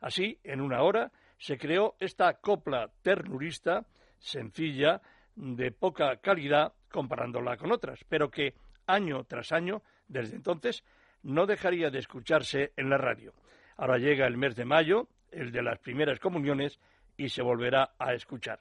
Así, 0.00 0.38
en 0.42 0.62
una 0.62 0.82
hora, 0.82 1.12
se 1.42 1.58
creó 1.58 1.96
esta 1.98 2.34
copla 2.34 2.88
ternurista, 3.02 3.84
sencilla, 4.20 5.02
de 5.34 5.72
poca 5.72 6.18
calidad 6.18 6.72
comparándola 6.88 7.56
con 7.56 7.72
otras, 7.72 7.98
pero 8.08 8.30
que 8.30 8.54
año 8.86 9.24
tras 9.24 9.50
año, 9.50 9.82
desde 10.06 10.36
entonces, 10.36 10.84
no 11.24 11.46
dejaría 11.46 11.90
de 11.90 11.98
escucharse 11.98 12.72
en 12.76 12.90
la 12.90 12.96
radio. 12.96 13.32
Ahora 13.76 13.98
llega 13.98 14.28
el 14.28 14.36
mes 14.36 14.54
de 14.54 14.64
mayo, 14.64 15.08
el 15.32 15.50
de 15.50 15.62
las 15.62 15.80
primeras 15.80 16.20
comuniones, 16.20 16.78
y 17.16 17.28
se 17.28 17.42
volverá 17.42 17.94
a 17.98 18.14
escuchar. 18.14 18.60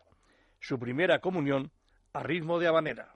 Su 0.59 0.79
primera 0.79 1.19
comunión 1.19 1.69
a 2.13 2.23
ritmo 2.23 2.57
de 2.57 2.67
habanera. 2.67 3.13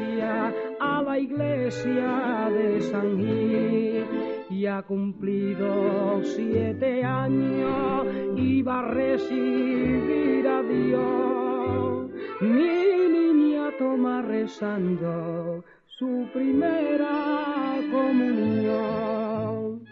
A 0.00 1.02
la 1.02 1.18
iglesia 1.18 2.48
de 2.50 2.80
San 2.80 3.18
Gil, 3.18 4.06
y 4.50 4.66
ha 4.66 4.82
cumplido 4.82 6.22
siete 6.22 7.04
años 7.04 8.06
y 8.36 8.62
va 8.62 8.80
a 8.80 8.88
recibir 8.88 10.46
a 10.48 10.62
Dios. 10.62 12.10
mi 12.40 13.08
niña 13.12 13.70
toma 13.78 14.22
rezando 14.22 15.62
su 15.86 16.26
primera 16.32 17.78
comunión. 17.90 19.84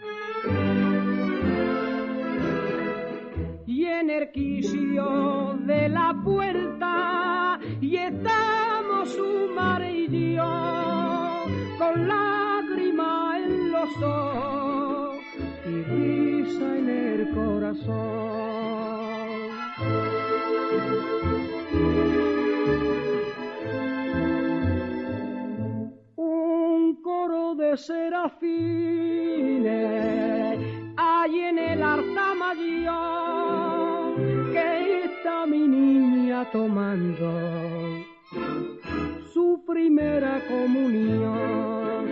Y 3.67 3.85
en 3.85 4.09
el 4.09 4.31
quicio 4.31 5.59
de 5.65 5.89
la 5.89 6.19
puerta 6.23 7.59
y 7.79 7.97
estamos 7.97 8.60
su 9.05 9.49
madre 9.55 9.91
y 9.93 10.35
yo 10.35 11.45
con 11.77 12.07
lágrima 12.07 13.37
en 13.37 13.71
los 13.71 13.89
ojos 14.01 15.19
y 15.65 15.81
risa 15.83 16.77
en 16.77 16.89
el 16.89 17.29
corazón. 17.33 17.91
Un 26.15 27.01
coro 27.01 27.55
de 27.55 27.77
serafines 27.77 28.51
hay 30.97 31.39
en 31.39 31.57
el 31.57 31.81
altar 31.81 32.35
mayor 32.35 34.15
que 34.51 35.03
está 35.05 35.45
mi 35.47 35.67
niña 35.67 36.47
tomando 36.51 37.71
su 39.41 39.63
primera 39.65 40.39
comunión. 40.47 42.05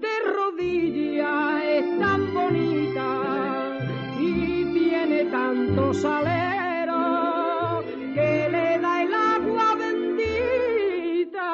De 0.00 0.16
rodillas 0.36 1.64
es 1.64 1.98
tan 1.98 2.34
bonita 2.34 3.78
y 4.20 4.64
tiene 4.74 5.24
tanto 5.30 5.94
salero 5.94 7.82
que 8.14 8.48
le 8.50 8.78
da 8.80 9.02
el 9.02 9.14
agua 9.14 9.74
bendita. 9.76 11.48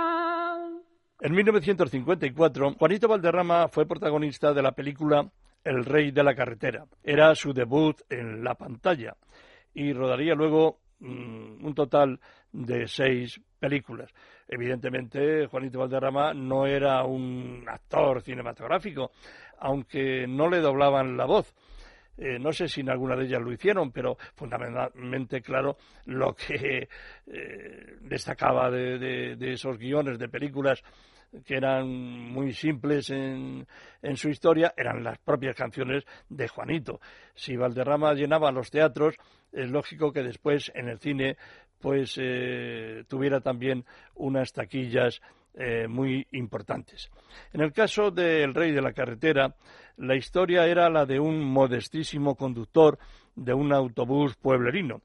En 1.21 1.33
1954, 1.33 2.75
Juanito 2.77 3.07
Valderrama 3.07 3.69
fue 3.69 3.87
protagonista 3.87 4.53
de 4.53 4.63
la 4.63 4.73
película 4.73 5.31
El 5.63 5.85
Rey 5.85 6.11
de 6.11 6.25
la 6.25 6.35
Carretera. 6.35 6.87
Era 7.05 7.37
su 7.37 7.53
debut 7.53 8.01
en 8.09 8.43
la 8.43 8.57
pantalla 8.57 9.17
y 9.75 9.93
rodaría 9.93 10.35
luego 10.35 10.81
mm, 10.99 11.65
un 11.65 11.75
total 11.77 12.19
de 12.51 12.89
seis 12.89 13.41
películas. 13.61 14.13
Evidentemente, 14.53 15.47
Juanito 15.47 15.79
Valderrama 15.79 16.35
no 16.35 16.67
era 16.67 17.05
un 17.05 17.65
actor 17.69 18.21
cinematográfico, 18.21 19.13
aunque 19.61 20.27
no 20.27 20.49
le 20.51 20.59
doblaban 20.59 21.17
la 21.17 21.25
voz. 21.25 21.55
Eh, 22.19 22.37
no 22.41 22.53
sé 22.53 22.67
si 22.67 22.81
en 22.81 22.91
alguna 22.91 23.15
de 23.15 23.27
ellas 23.27 23.41
lo 23.41 23.53
hicieron, 23.53 23.93
pero 23.93 24.17
fundamentalmente, 24.35 25.41
claro, 25.41 25.77
lo 26.07 26.35
que 26.35 26.89
eh, 27.29 27.97
destacaba 28.01 28.71
de, 28.71 29.37
de- 29.37 29.53
esos 29.53 29.79
guiones 29.79 30.19
de 30.19 30.29
películas 30.29 30.83
que 31.47 31.57
eran 31.57 31.87
muy 31.89 32.53
simples 32.53 33.09
en, 33.11 33.65
en 34.03 34.17
su 34.17 34.29
historia, 34.31 34.75
eran 34.77 35.05
las 35.05 35.17
propias 35.19 35.55
canciones 35.55 36.05
de 36.29 36.49
Juanito. 36.49 37.01
Si 37.35 37.57
Valderrama 37.57 38.15
llenaba 38.15 38.51
los 38.51 38.69
teatros, 38.69 39.15
es 39.53 39.71
lógico 39.71 40.13
que 40.13 40.25
después 40.25 40.73
en 40.75 40.89
el 40.89 40.99
cine 40.99 41.37
pues 41.81 42.17
eh, 42.19 43.05
tuviera 43.09 43.41
también 43.41 43.85
unas 44.17 44.53
taquillas 44.53 45.21
eh, 45.55 45.89
muy 45.89 46.27
importantes. 46.33 47.11
En 47.53 47.61
el 47.61 47.73
caso 47.73 48.11
del 48.11 48.55
Rey 48.55 48.73
de 48.73 48.83
la 48.83 48.93
Carretera, 48.93 49.55
la 49.97 50.17
historia 50.17 50.67
era 50.67 50.89
la 50.89 51.07
de 51.07 51.19
un 51.19 51.43
modestísimo 51.43 52.35
conductor 52.35 52.99
de 53.35 53.55
un 53.55 53.73
autobús 53.73 54.37
pueblerino 54.37 55.03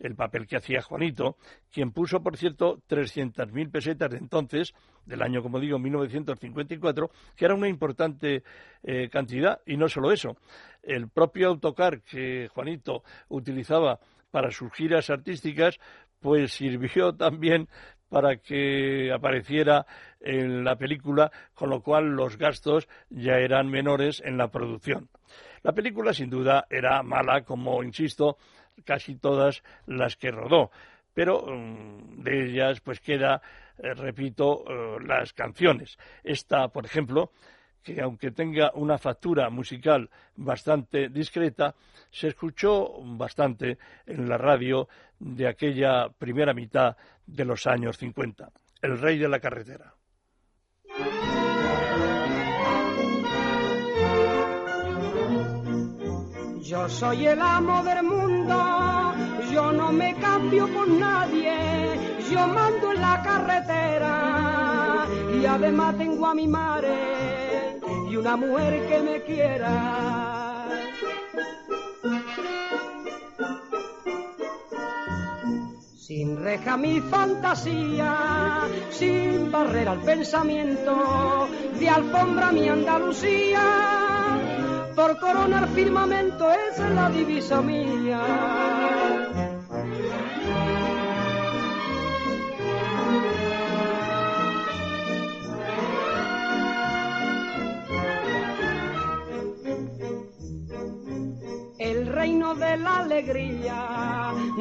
el 0.00 0.16
papel 0.16 0.46
que 0.46 0.56
hacía 0.56 0.82
Juanito, 0.82 1.36
quien 1.70 1.92
puso, 1.92 2.22
por 2.22 2.36
cierto, 2.36 2.80
300.000 2.88 3.70
pesetas 3.70 4.10
de 4.10 4.16
entonces, 4.16 4.74
del 5.04 5.22
año, 5.22 5.42
como 5.42 5.60
digo, 5.60 5.78
1954, 5.78 7.10
que 7.36 7.44
era 7.44 7.54
una 7.54 7.68
importante 7.68 8.42
eh, 8.82 9.08
cantidad, 9.10 9.60
y 9.66 9.76
no 9.76 9.88
solo 9.88 10.10
eso, 10.10 10.36
el 10.82 11.08
propio 11.08 11.48
autocar 11.48 12.00
que 12.00 12.48
Juanito 12.52 13.04
utilizaba 13.28 14.00
para 14.30 14.50
sus 14.50 14.72
giras 14.72 15.10
artísticas, 15.10 15.78
pues 16.20 16.52
sirvió 16.52 17.14
también 17.16 17.68
para 18.08 18.36
que 18.36 19.12
apareciera 19.12 19.86
en 20.20 20.64
la 20.64 20.76
película, 20.76 21.30
con 21.54 21.70
lo 21.70 21.80
cual 21.80 22.10
los 22.10 22.36
gastos 22.36 22.88
ya 23.08 23.34
eran 23.38 23.70
menores 23.70 24.20
en 24.24 24.36
la 24.36 24.48
producción. 24.48 25.08
La 25.62 25.72
película, 25.72 26.12
sin 26.12 26.28
duda, 26.28 26.66
era 26.70 27.02
mala, 27.02 27.42
como 27.42 27.82
insisto, 27.82 28.36
casi 28.84 29.16
todas 29.16 29.62
las 29.86 30.16
que 30.16 30.30
rodó, 30.30 30.70
pero 31.14 31.44
mm, 31.46 32.22
de 32.22 32.46
ellas 32.46 32.80
pues 32.80 33.00
queda, 33.00 33.42
eh, 33.78 33.94
repito, 33.94 34.64
eh, 34.66 34.96
las 35.06 35.32
canciones. 35.32 35.98
Esta, 36.24 36.68
por 36.68 36.86
ejemplo, 36.86 37.30
que 37.82 38.00
aunque 38.00 38.30
tenga 38.30 38.72
una 38.74 38.98
factura 38.98 39.50
musical 39.50 40.10
bastante 40.36 41.08
discreta, 41.08 41.74
se 42.10 42.28
escuchó 42.28 43.00
bastante 43.02 43.78
en 44.06 44.28
la 44.28 44.36
radio 44.36 44.88
de 45.18 45.46
aquella 45.46 46.08
primera 46.08 46.52
mitad 46.54 46.96
de 47.26 47.44
los 47.44 47.66
años 47.66 47.96
50. 47.98 48.50
El 48.82 48.98
rey 48.98 49.18
de 49.18 49.28
la 49.28 49.40
carretera. 49.40 49.94
Yo 56.62 56.88
soy 56.88 57.26
el 57.26 57.40
amo 57.40 57.82
del 57.82 58.02
mundo, 58.04 59.14
yo 59.52 59.72
no 59.72 59.92
me 59.92 60.14
cambio 60.20 60.72
con 60.72 61.00
nadie, 61.00 62.20
yo 62.30 62.46
mando 62.46 62.92
en 62.92 63.00
la 63.00 63.20
carretera 63.24 65.06
y 65.34 65.46
además 65.46 65.98
tengo 65.98 66.26
a 66.26 66.34
mi 66.34 66.46
madre 66.46 67.39
y 68.10 68.16
una 68.16 68.36
mujer 68.36 68.88
que 68.88 68.98
me 69.00 69.22
quiera. 69.22 70.66
Sin 75.96 76.42
reja 76.42 76.76
mi 76.76 77.00
fantasía, 77.00 78.68
sin 78.90 79.52
barrera 79.52 79.92
al 79.92 80.00
pensamiento, 80.00 81.48
de 81.78 81.88
alfombra 81.88 82.50
mi 82.50 82.68
Andalucía, 82.68 83.62
por 84.96 85.16
coronar 85.20 85.68
firmamento 85.68 86.50
es 86.50 86.78
la 86.78 87.10
divisa 87.10 87.62
mía. 87.62 88.69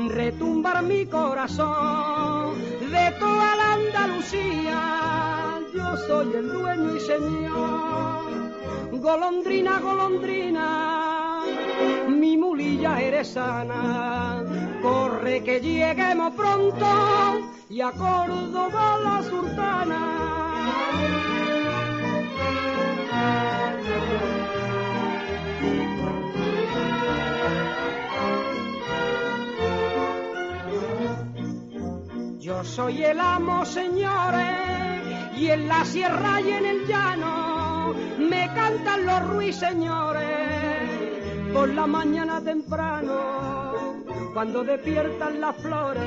Retumbar 0.09 0.83
mi 0.83 1.05
corazón, 1.05 2.55
de 2.79 3.11
toda 3.19 3.55
la 3.55 3.73
Andalucía, 3.73 5.59
yo 5.73 5.97
soy 6.07 6.33
el 6.35 6.51
dueño 6.51 6.95
y 6.95 6.99
señor. 6.99 8.19
Golondrina, 8.91 9.79
golondrina, 9.79 11.41
mi 12.09 12.37
mulilla 12.37 12.99
eres 12.99 13.29
sana, 13.29 14.43
corre 14.81 15.41
que 15.43 15.61
lleguemos 15.61 16.33
pronto 16.33 16.85
y 17.69 17.81
a 17.81 17.91
Córdoba 17.91 18.99
la 19.03 19.23
sultana. 19.23 20.19
Soy 32.63 33.03
el 33.03 33.19
amo, 33.19 33.65
señores, 33.65 35.37
y 35.37 35.49
en 35.49 35.67
la 35.67 35.85
sierra 35.85 36.41
y 36.41 36.51
en 36.51 36.65
el 36.65 36.87
llano 36.87 37.93
me 38.17 38.51
cantan 38.53 39.05
los 39.05 39.27
ruiseñores 39.29 40.23
por 41.53 41.69
la 41.69 41.87
mañana 41.87 42.41
temprano 42.41 44.03
cuando 44.33 44.63
despiertan 44.63 45.39
las 45.39 45.55
flores. 45.55 46.03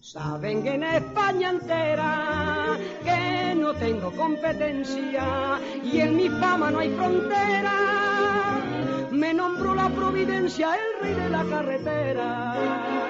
Saben 0.00 0.64
que 0.64 0.74
en 0.74 0.82
España 0.82 1.50
entera 1.50 2.76
que 3.04 3.54
no 3.54 3.74
tengo 3.74 4.10
competencia 4.10 5.60
y 5.84 6.00
en 6.00 6.16
mi 6.16 6.28
fama 6.28 6.72
no 6.72 6.80
hay 6.80 6.90
frontera. 6.96 8.69
Me 9.10 9.34
nombro 9.34 9.74
la 9.74 9.88
providencia, 9.88 10.74
el 10.74 11.02
rey 11.02 11.14
de 11.14 11.28
la 11.28 11.44
carretera. 11.44 13.00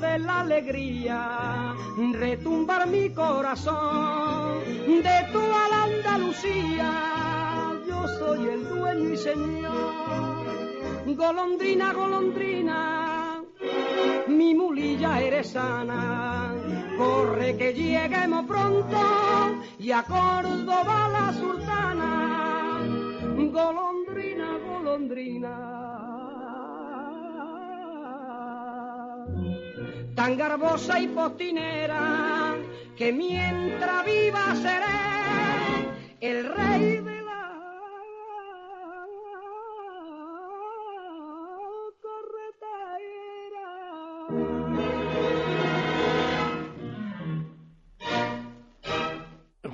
de 0.00 0.18
la 0.18 0.40
alegría, 0.40 1.74
retumbar 2.12 2.86
mi 2.88 3.10
corazón 3.10 4.60
de 4.64 5.28
toda 5.32 5.68
la 5.68 5.82
Andalucía. 5.84 7.72
Yo 7.86 8.08
soy 8.18 8.48
el 8.48 8.68
dueño 8.68 9.10
y 9.10 9.16
señor, 9.16 9.91
golondrina, 11.22 11.92
golondrina, 11.92 13.42
mi 14.26 14.54
mulilla 14.54 15.20
eres 15.20 15.50
sana. 15.50 16.52
Corre 16.98 17.56
que 17.56 17.72
lleguemos 17.72 18.44
pronto 18.46 19.00
y 19.78 19.92
a 19.92 20.02
Córdoba 20.02 20.98
la 21.16 21.32
sultana. 21.32 22.10
Golondrina, 23.58 24.48
golondrina. 24.66 25.54
tan 30.14 30.36
garbosa 30.36 31.00
y 31.00 31.08
postinera, 31.08 32.54
que 32.96 33.12
mientras 33.12 34.04
viva 34.04 34.54
seré 34.54 35.00
el 36.20 36.44
rey 36.54 37.00
de 37.00 37.11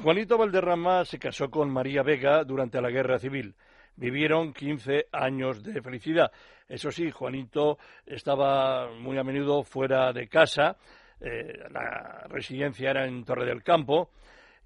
Juanito 0.09 0.39
Valderrama 0.39 1.05
se 1.05 1.19
casó 1.19 1.51
con 1.51 1.71
María 1.71 2.03
Vega 2.03 2.43
durante 2.43 2.81
la 2.81 2.89
Guerra 2.89 3.19
Civil. 3.19 3.55
Vivieron 3.95 4.55
15 4.55 5.09
años 5.13 5.63
de 5.63 5.83
felicidad. 5.83 6.33
Eso 6.67 6.91
sí, 6.91 7.11
Juanito 7.11 7.77
estaba 8.07 8.91
muy 8.91 9.19
a 9.19 9.23
menudo 9.23 9.63
fuera 9.65 10.11
de 10.15 10.27
casa, 10.27 10.79
eh, 11.21 11.59
la 11.71 12.25
residencia 12.27 12.89
era 12.89 13.07
en 13.07 13.23
Torre 13.23 13.45
del 13.45 13.63
Campo 13.63 14.09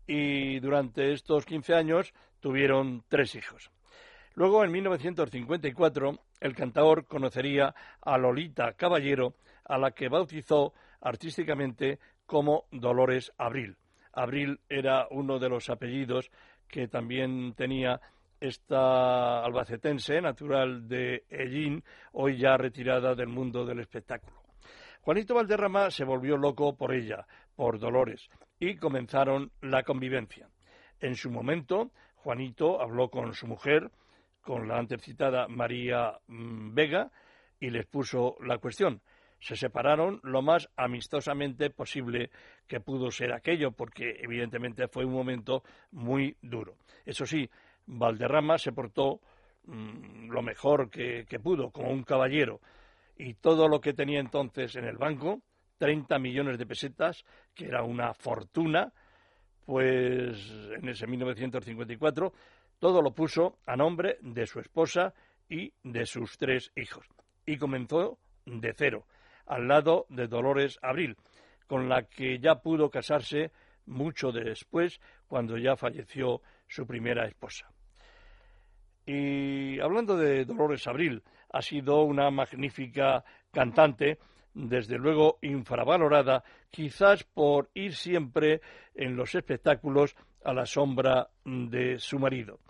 y 0.07 0.61
durante 0.61 1.13
estos 1.13 1.45
15 1.45 1.75
años 1.75 2.15
tuvieron 2.39 3.03
tres 3.09 3.35
hijos. 3.35 3.73
Luego, 4.35 4.63
en 4.63 4.71
1954, 4.71 6.21
el 6.39 6.55
cantador 6.55 7.05
conocería 7.09 7.75
a 8.01 8.17
Lolita 8.17 8.75
Caballero, 8.75 9.35
a 9.65 9.77
la 9.77 9.91
que 9.91 10.09
bautizó 10.09 10.73
artísticamente 11.01 11.99
como 12.27 12.67
Dolores 12.71 13.33
Abril. 13.39 13.77
Abril 14.13 14.61
era 14.69 15.07
uno 15.11 15.39
de 15.39 15.49
los 15.49 15.71
apellidos 15.71 16.31
que 16.69 16.89
también 16.89 17.55
tenía 17.55 18.01
esta 18.41 19.45
albacetense, 19.45 20.21
natural 20.21 20.89
de 20.89 21.25
Ellín, 21.31 21.85
hoy 22.13 22.39
ya 22.39 22.57
retirada 22.57 23.15
del 23.15 23.29
mundo 23.29 23.65
del 23.65 23.81
espectáculo. 23.81 24.43
Juanito 25.01 25.35
Valderrama 25.35 25.91
se 25.91 26.05
volvió 26.05 26.37
loco 26.37 26.77
por 26.77 26.93
ella, 26.93 27.27
por 27.55 27.79
Dolores, 27.79 28.29
y 28.59 28.77
comenzaron 28.77 29.53
la 29.61 29.83
convivencia. 29.83 30.49
En 31.01 31.15
su 31.15 31.31
momento, 31.31 31.91
Juanito 32.17 32.81
habló 32.81 33.11
con 33.11 33.35
su 33.35 33.47
mujer, 33.47 33.91
con 34.41 34.69
la 34.69 34.79
antes 34.79 35.03
citada 35.03 35.49
María 35.49 36.19
mm, 36.27 36.75
Vega, 36.75 37.11
y 37.61 37.71
les 37.71 37.87
puso 37.87 38.37
la 38.41 38.59
cuestión. 38.59 39.01
Se 39.43 39.57
separaron 39.57 40.21
lo 40.23 40.41
más 40.41 40.71
amistosamente 40.77 41.69
posible 41.71 42.31
que 42.69 42.79
pudo 42.79 43.11
ser 43.11 43.33
aquello, 43.33 43.73
porque 43.73 44.21
evidentemente 44.21 44.87
fue 44.87 45.05
un 45.05 45.13
momento 45.13 45.65
muy 45.91 46.37
duro. 46.41 46.77
Eso 47.05 47.27
sí, 47.27 47.51
Valderrama 47.87 48.57
se 48.57 48.71
portó 48.71 49.21
mmm, 49.65 50.31
lo 50.31 50.43
mejor 50.43 50.89
que, 50.89 51.27
que, 51.29 51.41
pudo, 51.41 51.73
como 51.73 51.91
un 51.91 52.05
caballero, 52.05 52.61
y 53.17 53.35
todo 53.35 53.67
lo 53.67 53.81
que 53.81 53.95
tenía 53.95 54.21
entonces 54.21 54.77
en 54.77 54.85
el 54.85 54.97
banco, 54.97 55.43
30 55.79 56.21
millones 56.21 56.57
de 56.57 56.67
pesetas, 56.67 57.25
que 57.53 57.67
era 57.67 57.83
una 57.83 58.15
fortuna, 58.15 58.93
pues 59.67 60.51
en 60.81 60.89
ese 60.89 61.09
1954, 61.09 62.33
todo 62.79 63.03
lo 63.03 63.13
puso 63.13 63.59
a 63.67 63.75
nombre 63.75 64.19
de 64.21 64.47
su 64.47 64.61
esposa 64.61 65.13
y 65.49 65.73
de 65.83 66.07
sus 66.07 66.39
tres 66.39 66.71
hijos. 66.77 67.05
Y 67.45 67.57
comenzó 67.57 68.19
de 68.47 68.73
cero, 68.77 69.05
al 69.47 69.69
lado 69.69 70.07
de 70.09 70.27
Dolores 70.27 70.79
Abril, 70.83 71.17
con 71.67 71.89
la 71.89 72.05
que 72.05 72.39
ya 72.39 72.57
pudo 72.57 72.91
casarse 72.91 73.51
mucho 73.87 74.31
después, 74.33 75.01
cuando 75.27 75.57
ya 75.57 75.77
falleció 75.77 76.43
su 76.69 76.87
primera 76.87 77.27
esposa. 77.27 77.71
Y 79.07 79.81
hablando 79.81 80.17
de 80.17 80.45
Dolores 80.45 80.87
Abril, 80.87 81.23
ha 81.51 81.63
sido 81.63 82.03
una 82.03 82.31
magnífica 82.31 83.25
cantante, 83.51 84.19
desde 84.55 84.99
luego 84.99 85.39
infravalorada, 85.43 86.45
quizás 86.71 87.25
por 87.25 87.71
ir 87.75 87.95
siempre 87.95 88.61
en 88.95 89.17
los 89.17 89.35
espectáculos 89.35 90.15
a 90.45 90.53
la 90.53 90.67
sombra 90.67 91.29
de 91.45 91.99
su 91.99 92.19
marido. 92.19 92.61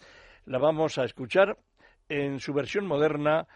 La 0.46 0.58
vamos 0.58 0.98
a 0.98 1.04
escuchar 1.04 1.58
en 2.08 2.40
su 2.40 2.52
versión 2.52 2.86
moderna 2.86 3.46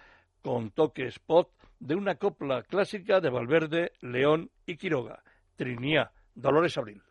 con 0.42 0.70
toque 0.70 1.06
spot 1.06 1.50
de 1.78 1.94
una 1.94 2.16
copla 2.16 2.62
clásica 2.62 3.20
de 3.20 3.30
Valverde, 3.30 3.92
León 4.00 4.50
y 4.66 4.76
Quiroga, 4.76 5.22
Trinidad, 5.56 6.10
Dolores 6.34 6.76
Abril. 6.78 7.02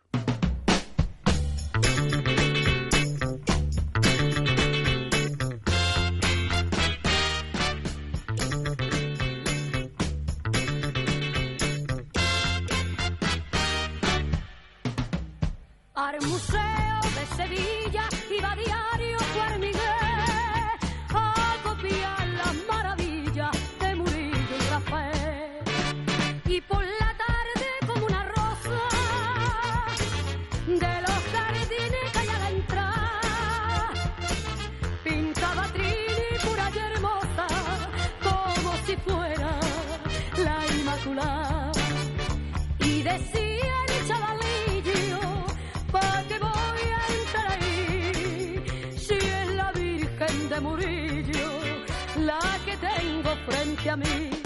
Frente 53.76 53.90
a 53.90 53.96
mí. 53.96 54.45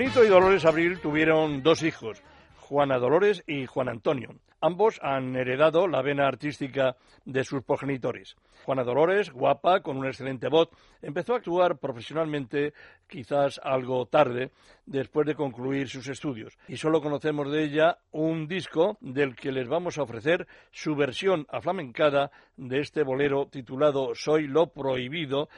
Juanito 0.00 0.24
y 0.24 0.28
Dolores 0.28 0.64
Abril 0.64 0.98
tuvieron 0.98 1.62
dos 1.62 1.82
hijos, 1.82 2.22
Juana 2.56 2.96
Dolores 2.96 3.44
y 3.46 3.66
Juan 3.66 3.90
Antonio. 3.90 4.30
Ambos 4.62 4.98
han 5.02 5.36
heredado 5.36 5.86
la 5.88 6.00
vena 6.00 6.26
artística 6.26 6.96
de 7.26 7.44
sus 7.44 7.62
progenitores. 7.64 8.34
Juana 8.64 8.82
Dolores, 8.82 9.30
guapa, 9.30 9.80
con 9.82 9.98
una 9.98 10.08
excelente 10.08 10.48
voz, 10.48 10.70
empezó 11.02 11.34
a 11.34 11.36
actuar 11.36 11.76
profesionalmente 11.76 12.72
quizás 13.06 13.60
algo 13.62 14.06
tarde, 14.06 14.52
después 14.86 15.26
de 15.26 15.34
concluir 15.34 15.90
sus 15.90 16.08
estudios. 16.08 16.56
Y 16.66 16.78
solo 16.78 17.02
conocemos 17.02 17.52
de 17.52 17.62
ella 17.62 17.98
un 18.10 18.48
disco 18.48 18.96
del 19.02 19.36
que 19.36 19.52
les 19.52 19.68
vamos 19.68 19.98
a 19.98 20.04
ofrecer 20.04 20.46
su 20.70 20.96
versión 20.96 21.46
aflamencada 21.50 22.30
de 22.56 22.80
este 22.80 23.02
bolero 23.02 23.48
titulado 23.50 24.14
Soy 24.14 24.46
lo 24.46 24.68
prohibido, 24.68 25.50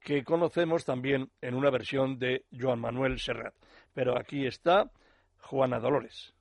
que 0.00 0.24
conocemos 0.24 0.86
también 0.86 1.28
en 1.42 1.54
una 1.54 1.68
versión 1.68 2.18
de 2.18 2.46
Joan 2.58 2.80
Manuel 2.80 3.18
Serrat. 3.18 3.52
Pero 3.94 4.18
aquí 4.18 4.46
está 4.46 4.90
Juana 5.38 5.80
Dolores. 5.80 6.34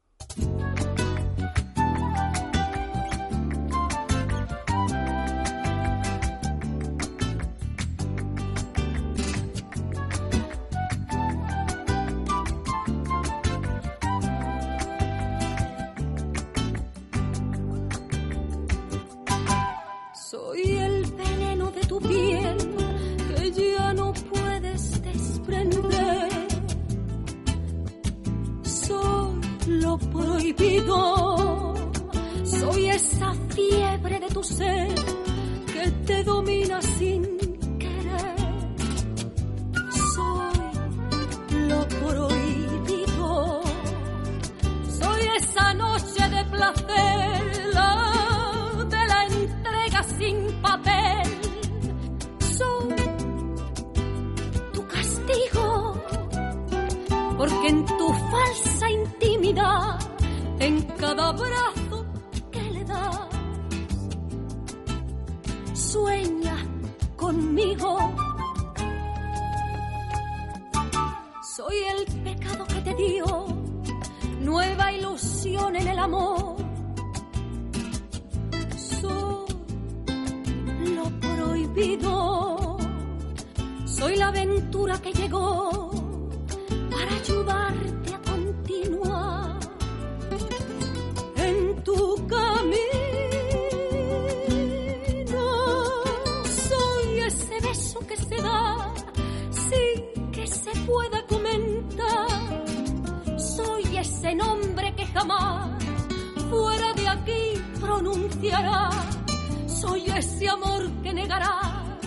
Ese 110.20 110.50
amor 110.50 110.84
que 111.02 111.14
negarás 111.14 111.98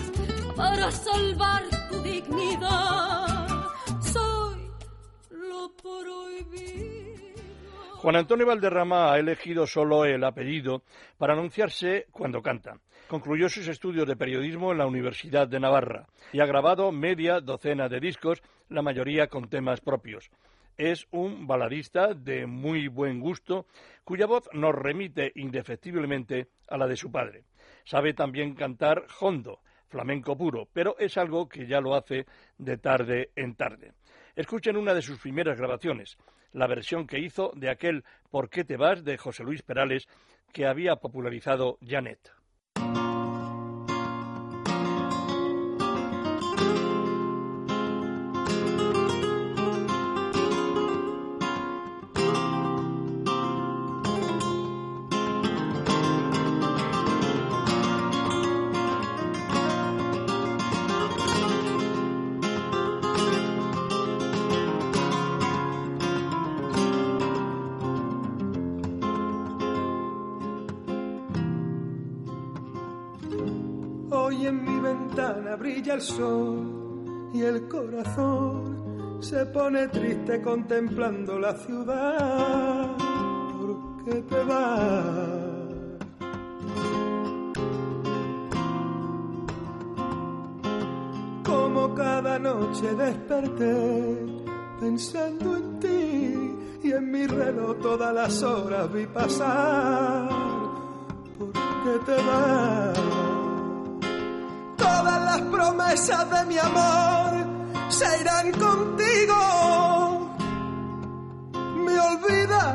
para 0.55 0.91
salvar 0.91 1.63
tu 1.89 1.99
dignidad. 2.03 3.65
Soy 4.01 4.69
lo 5.31 5.75
prohibido. 5.75 7.41
Juan 7.95 8.15
Antonio 8.15 8.45
Valderrama 8.45 9.11
ha 9.11 9.17
elegido 9.17 9.65
solo 9.65 10.05
el 10.05 10.23
apellido 10.23 10.83
para 11.17 11.33
anunciarse 11.33 12.05
cuando 12.11 12.43
canta. 12.43 12.77
Concluyó 13.07 13.49
sus 13.49 13.67
estudios 13.67 14.07
de 14.07 14.15
periodismo 14.15 14.71
en 14.71 14.77
la 14.77 14.85
Universidad 14.85 15.47
de 15.47 15.59
Navarra 15.59 16.05
y 16.31 16.39
ha 16.39 16.45
grabado 16.45 16.91
media 16.91 17.41
docena 17.41 17.89
de 17.89 17.99
discos, 17.99 18.43
la 18.69 18.83
mayoría 18.83 19.25
con 19.25 19.49
temas 19.49 19.81
propios. 19.81 20.29
Es 20.77 21.07
un 21.09 21.47
baladista 21.47 22.13
de 22.13 22.45
muy 22.45 22.89
buen 22.89 23.19
gusto, 23.19 23.65
cuya 24.03 24.27
voz 24.27 24.47
nos 24.53 24.75
remite 24.75 25.31
indefectiblemente 25.35 26.49
a 26.67 26.77
la 26.77 26.85
de 26.85 26.95
su 26.95 27.11
padre. 27.11 27.45
Sabe 27.83 28.13
también 28.13 28.55
cantar 28.55 29.05
hondo, 29.19 29.59
flamenco 29.89 30.37
puro, 30.37 30.67
pero 30.71 30.97
es 30.97 31.17
algo 31.17 31.47
que 31.47 31.67
ya 31.67 31.81
lo 31.81 31.95
hace 31.95 32.25
de 32.57 32.77
tarde 32.77 33.31
en 33.35 33.55
tarde. 33.55 33.93
Escuchen 34.35 34.77
una 34.77 34.93
de 34.93 35.01
sus 35.01 35.19
primeras 35.19 35.57
grabaciones, 35.57 36.17
la 36.53 36.67
versión 36.67 37.05
que 37.05 37.19
hizo 37.19 37.51
de 37.55 37.69
aquel 37.69 38.03
¿Por 38.31 38.49
qué 38.49 38.63
te 38.63 38.77
vas? 38.77 39.03
de 39.03 39.17
José 39.17 39.43
Luis 39.43 39.61
Perales 39.61 40.07
que 40.51 40.65
había 40.65 40.95
popularizado 40.95 41.77
Janet. 41.85 42.31
Se 79.23 79.45
pone 79.47 79.87
triste 79.87 80.41
contemplando 80.41 81.39
la 81.39 81.53
ciudad. 81.55 82.87
¿Por 82.97 84.05
qué 84.05 84.21
te 84.21 84.43
vas? 84.43 85.03
Como 91.43 91.95
cada 91.95 92.37
noche 92.37 92.93
desperté 92.93 94.43
pensando 94.79 95.55
en 95.55 95.79
ti 95.79 96.87
y 96.87 96.91
en 96.91 97.11
mi 97.11 97.25
reloj 97.25 97.79
todas 97.81 98.13
las 98.13 98.43
horas 98.43 98.91
vi 98.91 99.05
pasar. 99.07 100.29
¿Por 101.39 101.51
qué 101.53 101.99
te 102.05 102.15
vas? 102.15 102.99
Todas 104.77 105.21
las 105.23 105.41
promesas 105.41 106.29
de 106.29 106.45
mi 106.45 106.57
amor 106.57 107.52
se 107.93 108.21
irán 108.21 108.51
contigo. 108.53 109.39
Me 111.85 111.99
olvidará, 111.99 112.73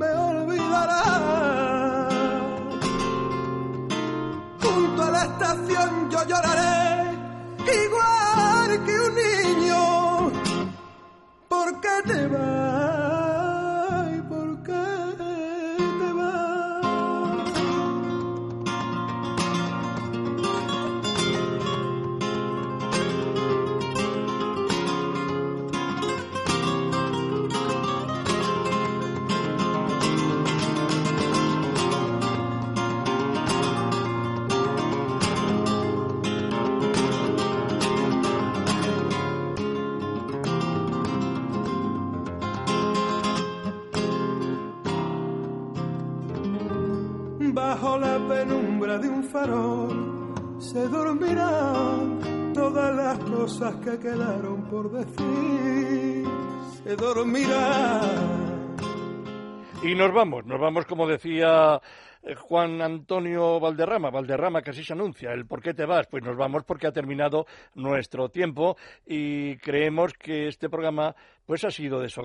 me 0.00 0.10
olvidará. 0.30 1.02
Junto 4.62 5.02
a 5.04 5.10
la 5.10 5.22
estación 5.30 6.10
yo 6.10 6.24
lloraré, 6.30 6.87
se 50.58 50.88
dormirán 50.88 52.52
todas 52.52 52.94
las 52.94 53.18
cosas 53.18 53.76
que 53.76 53.98
quedaron 53.98 54.68
por 54.68 54.90
decir. 54.90 56.26
Se 56.82 56.96
dormirán. 56.96 58.76
Y 59.82 59.94
nos 59.94 60.12
vamos, 60.12 60.44
nos 60.44 60.60
vamos 60.60 60.86
como 60.86 61.06
decía 61.06 61.80
eh, 62.22 62.34
Juan 62.34 62.82
Antonio 62.82 63.60
Valderrama, 63.60 64.10
Valderrama 64.10 64.60
que 64.60 64.70
así 64.70 64.82
se 64.82 64.92
anuncia, 64.92 65.32
el 65.32 65.46
por 65.46 65.62
qué 65.62 65.72
te 65.72 65.86
vas, 65.86 66.08
pues 66.08 66.24
nos 66.24 66.36
vamos 66.36 66.64
porque 66.64 66.88
ha 66.88 66.92
terminado 66.92 67.46
nuestro 67.74 68.28
tiempo 68.28 68.76
y 69.06 69.56
creemos 69.58 70.14
que 70.14 70.48
este 70.48 70.68
programa 70.68 71.14
pues 71.46 71.62
ha 71.64 71.70
sido 71.70 72.00
de 72.00 72.08
su 72.08 72.20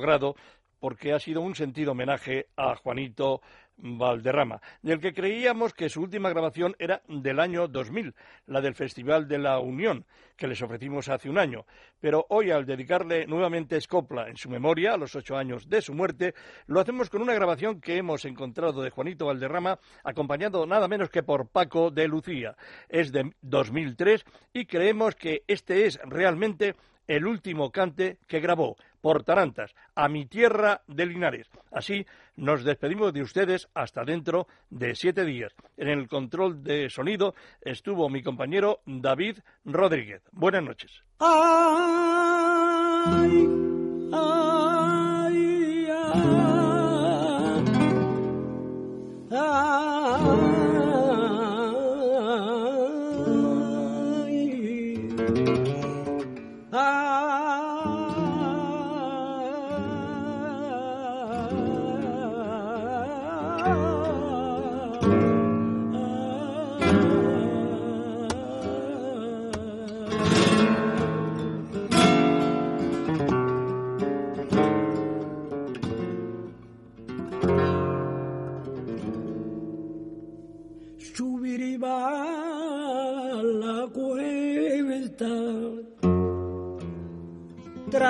porque 0.79 1.13
ha 1.13 1.19
sido 1.19 1.39
un 1.39 1.55
sentido 1.55 1.91
homenaje 1.91 2.47
a 2.57 2.75
Juanito 2.75 3.41
Valderrama, 3.77 4.61
del 4.81 4.99
que 4.99 5.13
creíamos 5.13 5.73
que 5.73 5.89
su 5.89 6.01
última 6.01 6.29
grabación 6.29 6.75
era 6.79 7.01
del 7.07 7.39
año 7.39 7.67
2000, 7.67 8.13
la 8.47 8.61
del 8.61 8.75
Festival 8.75 9.27
de 9.27 9.37
la 9.37 9.59
Unión, 9.59 10.05
que 10.35 10.47
les 10.47 10.61
ofrecimos 10.61 11.09
hace 11.09 11.29
un 11.29 11.37
año. 11.37 11.65
Pero 11.99 12.25
hoy, 12.29 12.51
al 12.51 12.65
dedicarle 12.65 13.25
nuevamente 13.27 13.77
Escopla 13.77 14.29
en 14.29 14.37
su 14.37 14.49
memoria, 14.49 14.93
a 14.93 14.97
los 14.97 15.15
ocho 15.15 15.37
años 15.37 15.69
de 15.69 15.81
su 15.81 15.93
muerte, 15.93 16.33
lo 16.67 16.79
hacemos 16.79 17.09
con 17.09 17.21
una 17.21 17.33
grabación 17.33 17.81
que 17.81 17.97
hemos 17.97 18.25
encontrado 18.25 18.81
de 18.81 18.89
Juanito 18.89 19.25
Valderrama, 19.25 19.79
acompañado 20.03 20.65
nada 20.65 20.87
menos 20.87 21.09
que 21.09 21.23
por 21.23 21.47
Paco 21.47 21.91
de 21.91 22.07
Lucía. 22.07 22.55
Es 22.89 23.11
de 23.11 23.33
2003 23.41 24.23
y 24.53 24.65
creemos 24.65 25.15
que 25.15 25.43
este 25.47 25.85
es 25.85 25.99
realmente 26.05 26.75
el 27.07 27.25
último 27.25 27.71
cante 27.71 28.17
que 28.27 28.39
grabó 28.39 28.77
por 29.03 29.23
Tarantas, 29.25 29.75
a 29.95 30.07
mi 30.07 30.25
tierra 30.25 30.81
de 30.87 31.05
Linares. 31.05 31.49
Así 31.73 32.05
nos 32.37 32.63
despedimos 32.63 33.11
de 33.11 33.21
ustedes 33.21 33.67
hasta 33.73 34.05
dentro 34.05 34.47
de 34.69 34.95
siete 34.95 35.25
días. 35.25 35.53
En 35.75 35.89
el 35.89 36.07
control 36.07 36.63
de 36.63 36.89
sonido 36.89 37.35
estuvo 37.61 38.09
mi 38.09 38.23
compañero 38.23 38.79
David 38.85 39.39
Rodríguez. 39.65 40.21
Buenas 40.31 40.63
noches. 40.63 41.03
Ay, 41.19 41.35
ay, 44.13 45.87
Subir 46.13 46.52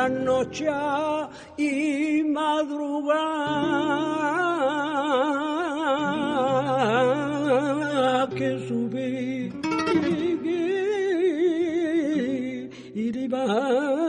trasnochar 0.04 1.30
y 1.58 2.24
madrugar 2.24 3.20
que 8.36 8.60
subí 8.68 9.52
y 12.96 13.28
va 13.28 14.03